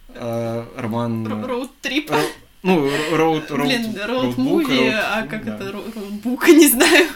[0.09, 1.25] э, роман...
[1.43, 2.11] Роуд-трип.
[2.11, 2.31] Ро-
[2.63, 5.55] Ну, роуд, роуд, Блин, роуд-муви, роуд- а как да.
[5.55, 7.07] это, роу- роуд-бук, не знаю.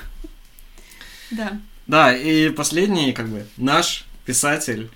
[1.32, 1.60] Да.
[1.88, 4.90] Да, и последний, как бы, наш писатель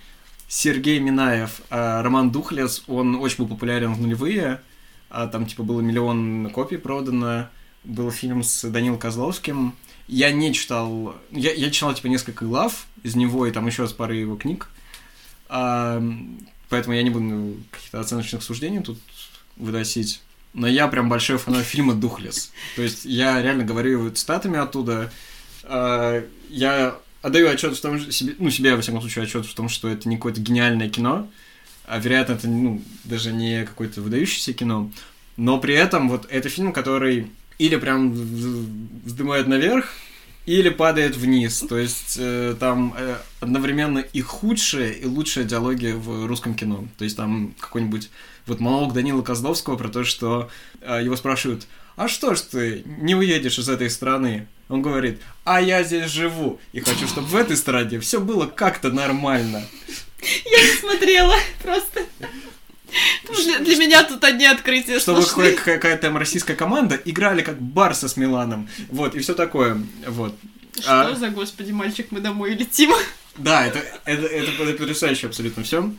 [0.47, 4.61] Сергей Минаев, а, роман «Духлес», он очень был популярен в нулевые,
[5.09, 7.49] а там, типа, было миллион копий продано,
[7.83, 9.73] был фильм с Данилом Козловским.
[10.07, 13.93] Я не читал, я, я читал, типа, несколько глав из него, и там еще с
[13.93, 14.69] парой его книг,
[15.49, 16.01] А,
[16.69, 18.99] поэтому я не буду каких-то оценочных суждений тут
[19.57, 20.21] выносить.
[20.53, 22.51] Но я прям большой фанат фильма «Духлес».
[22.75, 25.11] То есть я реально говорю его цитатами оттуда.
[25.63, 29.67] А, Я отдаю отчет в том, себе, ну, себе, во всяком случае, отчет в том,
[29.67, 31.27] что это не какое-то гениальное кино,
[31.87, 34.91] а, вероятно, это, ну, даже не какое-то выдающееся кино,
[35.35, 39.89] но при этом вот это фильм, который или прям вздымает наверх,
[40.45, 41.65] или падает вниз.
[41.67, 46.87] То есть э, там э, одновременно и худшие, и лучшие диалоги в русском кино.
[46.99, 48.11] То есть там какой-нибудь
[48.45, 50.49] вот монолог Данила Козловского про то, что
[50.81, 51.65] э, его спрашивают,
[51.95, 54.47] а что ж ты не уедешь из этой страны?
[54.67, 58.89] Он говорит, а я здесь живу, и хочу, чтобы в этой стране все было как-то
[58.89, 59.63] нормально.
[60.21, 62.01] Я не смотрела, просто.
[63.29, 65.53] Для, для меня тут одни открытия чтобы сплошные.
[65.55, 68.69] какая-то там российская команда играли как Барса с Миланом.
[68.89, 69.81] Вот, и все такое.
[70.07, 70.35] Вот.
[70.79, 72.91] Что А- за, господи, мальчик, мы домой летим?
[73.37, 75.91] Да, это, это, это, это потрясающе абсолютно все.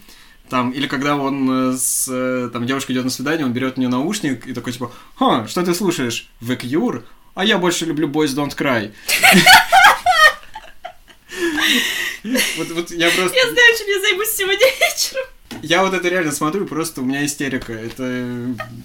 [0.48, 3.80] Там, или когда он э, с э, там девушка идет на свидание, он берет у
[3.80, 6.28] нее наушник и такой типа, Ха, что ты слушаешь?
[6.40, 7.02] Cure?
[7.36, 8.92] А я больше люблю Boys Don't Cry.
[12.56, 13.36] Вот, вот я просто...
[13.36, 15.26] Я знаю, чем я займусь сегодня вечером.
[15.62, 17.72] Я вот это реально смотрю, просто у меня истерика.
[17.74, 18.02] Это,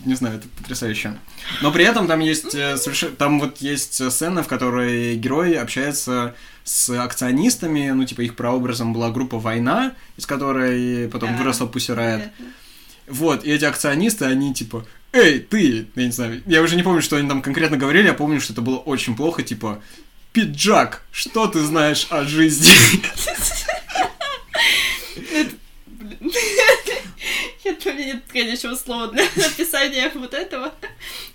[0.06, 1.18] не знаю, это потрясающе.
[1.62, 3.16] Но при этом там есть э, совершенно...
[3.16, 9.10] Там вот есть сцена, в которой герой общается с акционистами, ну, типа, их прообразом была
[9.12, 11.38] группа «Война», из которой потом Да.
[11.38, 11.68] выросла.
[11.68, 12.32] Понятно.
[13.08, 17.02] Вот, и эти акционисты, они типа, эй, ты, я не знаю, я уже не помню,
[17.02, 19.82] что они там конкретно говорили, я помню, что это было очень плохо, типа,
[20.34, 22.72] пиджак, что ты знаешь о жизни?
[27.64, 30.74] Я у меня нет подходящего слова для описания вот этого.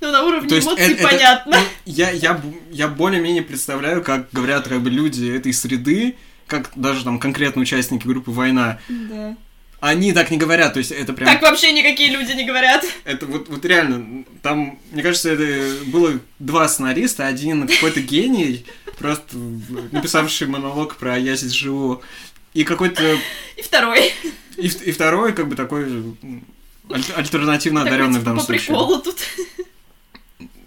[0.01, 1.57] Но на уровне То есть эмоций это- понятно.
[1.59, 2.41] ну, я, я,
[2.73, 6.17] я более-менее представляю, как говорят люди этой среды,
[6.49, 9.37] как даже там конкретно участники группы «Война», Да.
[9.81, 11.31] Они так не говорят, то есть это прям...
[11.31, 12.85] Так вообще никакие люди не говорят.
[13.05, 18.65] Это вот, вот реально, там, мне кажется, это было два сценариста, один какой-то гений,
[18.99, 19.37] просто
[19.93, 22.03] написавший монолог про «Я здесь живу»,
[22.55, 23.19] и какой-то...
[23.57, 24.13] И второй.
[24.57, 25.85] И, и второй, как бы, такой
[26.91, 28.67] аль- альтернативно одаренный в типа, данном по случае.
[28.67, 29.19] приколу тут.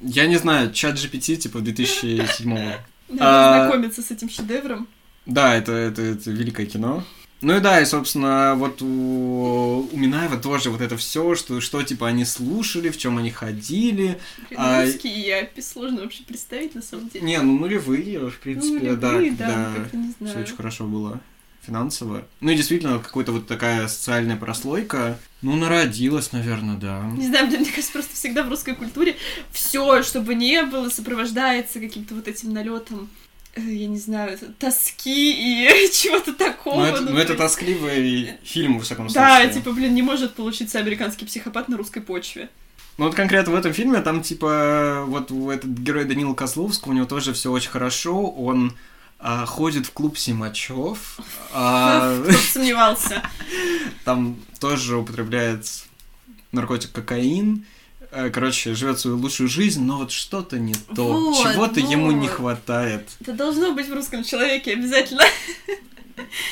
[0.02, 2.76] Я не знаю, чат GPT, типа, 2007 Надо
[3.19, 4.88] А- знакомиться с этим шедевром.
[5.26, 7.03] Да, это, это, это великое кино.
[7.41, 11.82] Ну и да, и, собственно, вот у, у Минаева тоже вот это все, что, что,
[11.84, 14.20] типа, они слушали, в чем они ходили.
[14.49, 17.26] Блин, А- Русские япи сложно вообще представить, на самом деле.
[17.26, 21.22] Не, ну нулевые, в принципе, Ну, да, да, да, не все очень хорошо было
[21.66, 22.26] финансово.
[22.41, 27.03] Ну и действительно, какая-то вот такая социальная прослойка, ну, народилась, наверное, да.
[27.16, 29.16] Не знаю, мне, мне кажется, просто всегда в русской культуре
[29.52, 33.10] все, чтобы не было, сопровождается каким-то вот этим налетом,
[33.55, 36.76] я не знаю, тоски и чего-то такого.
[36.76, 39.53] Ну, это, ну, ну, это тоскливый фильм, во всяком Да, случае.
[39.53, 42.49] типа, блин, не может получиться американский психопат на русской почве.
[42.97, 47.05] Ну вот конкретно в этом фильме, там типа вот этот герой Данила Козловского, у него
[47.05, 48.73] тоже все очень хорошо, он
[49.19, 51.17] а, ходит в клуб Симачев,
[51.53, 53.21] а, Кто сомневался.
[54.03, 55.65] там тоже употребляет
[56.51, 57.78] наркотик кокаин, Э,
[58.11, 62.38] короче, живет свою лучшую жизнь, но вот что-то не то, Вот, чего-то ему не вот.
[62.38, 63.07] хватает.
[63.22, 65.23] Это должно быть в русском человеке обязательно.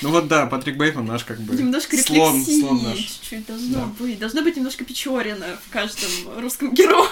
[0.01, 2.97] Ну вот да, Патрик Бейтман наш как бы Немножко слон, слон наш.
[2.99, 3.85] чуть-чуть должно Да.
[3.99, 4.17] быть.
[4.19, 6.09] Должно быть немножко Печорина в каждом
[6.39, 7.09] русском герое.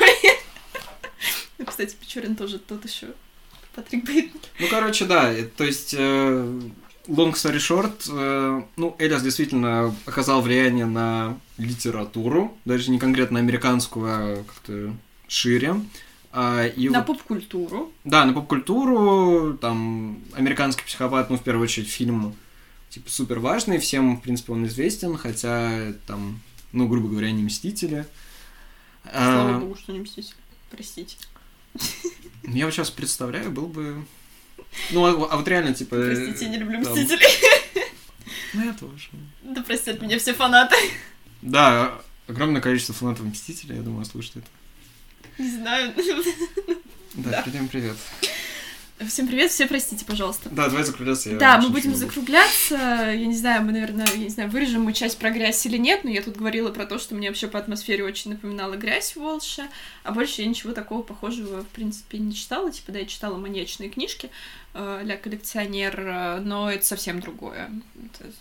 [1.58, 3.08] Ну, Кстати, Печорин тоже тот еще
[3.76, 4.42] Патрик Бейтман.
[4.60, 6.62] Ну, короче, да, э, то есть, э,
[7.07, 14.06] long story short, э, ну, Элиас действительно оказал влияние на литературу, даже не конкретно американскую,
[14.07, 14.94] а как-то
[15.27, 15.76] шире.
[16.32, 17.91] А, и На вот- поп-культуру.
[18.03, 22.36] да, на поп-культуру, там, американский психопат, ну, в первую очередь, фильм,
[22.90, 26.41] типа, супер важный, всем, в принципе, он известен, хотя, там,
[26.73, 28.06] ну, грубо говоря, не Мстители.
[29.10, 30.34] Слава А, богу, что не мститель.
[30.72, 31.15] Простите.
[32.44, 34.03] я вот сейчас представляю, был бы...
[34.92, 35.96] Ну, а, а вот реально, типа...
[35.96, 37.28] Простите, я не люблю там- мстителей.
[38.54, 39.10] Ну, я тоже.
[39.44, 40.76] Да простят меня все фанаты.
[41.42, 45.44] Да, огромное количество фанатов Мстителя, я думаю, слушает это.
[45.44, 45.94] Не знаю.
[47.16, 47.42] Да, Да.
[47.44, 47.96] передаем привет.
[49.00, 50.50] Всем привет, все простите, пожалуйста.
[50.52, 51.30] Да, давай закругляться.
[51.30, 52.00] я Да, мы будем могу.
[52.00, 52.76] закругляться.
[52.78, 56.06] Я не знаю, мы, наверное, я не знаю, вырежем мы часть про грязь или нет,
[56.06, 59.68] но я тут говорила про то, что мне вообще по атмосфере очень напоминала грязь Волша,
[60.04, 62.72] а больше я ничего такого похожего, в принципе, не читала.
[62.72, 64.30] Типа, да, я читала маньячные книжки
[64.74, 67.70] э, для коллекционер, но это совсем другое.
[67.98, 68.32] Это-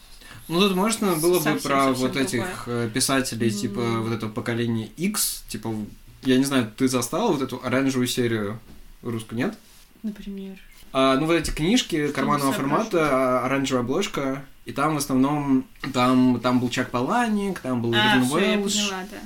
[0.47, 2.25] Ну, тут можно было бы Совсем- про совсем вот другое.
[2.25, 3.57] этих э, писателей, М.
[3.59, 5.75] типа, вот этого поколения X, типа,
[6.23, 8.61] я не знаю, ты застала вот эту оранжевую серию
[9.03, 9.55] русскую, нет?
[10.05, 10.59] Например.
[10.93, 15.67] А, ну, вот эти книжки карманного не формата, а, оранжевая обложка, и там в основном,
[15.93, 19.17] там, там был Чак Паланик, там был А, Ирвин я поняла, да.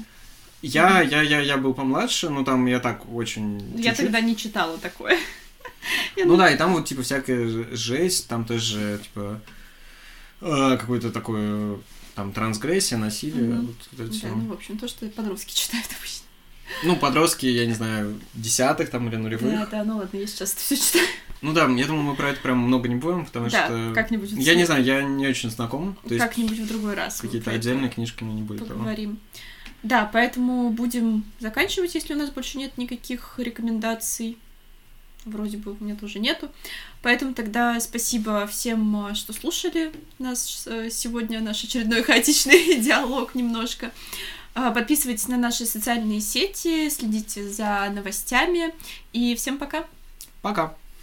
[0.63, 3.59] Я, я, я, я был помладше, ну, там я так очень...
[3.77, 3.97] Я чуть-чуть.
[3.97, 5.19] тогда не читала такое.
[6.17, 9.41] Ну да, и там вот, типа, всякая жесть, там тоже, типа,
[10.41, 11.79] э, какое-то такое,
[12.15, 16.28] там, трансгрессия, насилие, вот, это Да, ну, в общем, то, что подростки читают обычно.
[16.83, 19.51] Ну, подростки, я не знаю, десятых там или нулевых.
[19.51, 21.07] Да, да, ну ладно, я сейчас все читаю.
[21.41, 23.93] Ну да, я думаю, мы про это прям много не будем, потому Да, что...
[23.95, 24.31] как-нибудь.
[24.33, 27.21] Я не знаю, я не очень знаком, Как-нибудь в другой раз.
[27.21, 28.81] какие-то это отдельные книжки мне не будет того.
[28.81, 29.19] Поговорим.
[29.85, 34.37] Да, поэтому будем заканчивать, если у нас больше нет никаких рекомендаций.
[35.25, 36.49] Вроде бы у меня тоже нету.
[37.03, 43.93] Поэтому тогда спасибо всем, а, что слушали нас э, сегодня, наш очередной хаотичный диалог немножко.
[44.61, 48.75] А, Подписывайтесь на наши социальные сети, следите за новостями.
[49.13, 49.85] И всем пока!
[50.43, 50.75] Пока!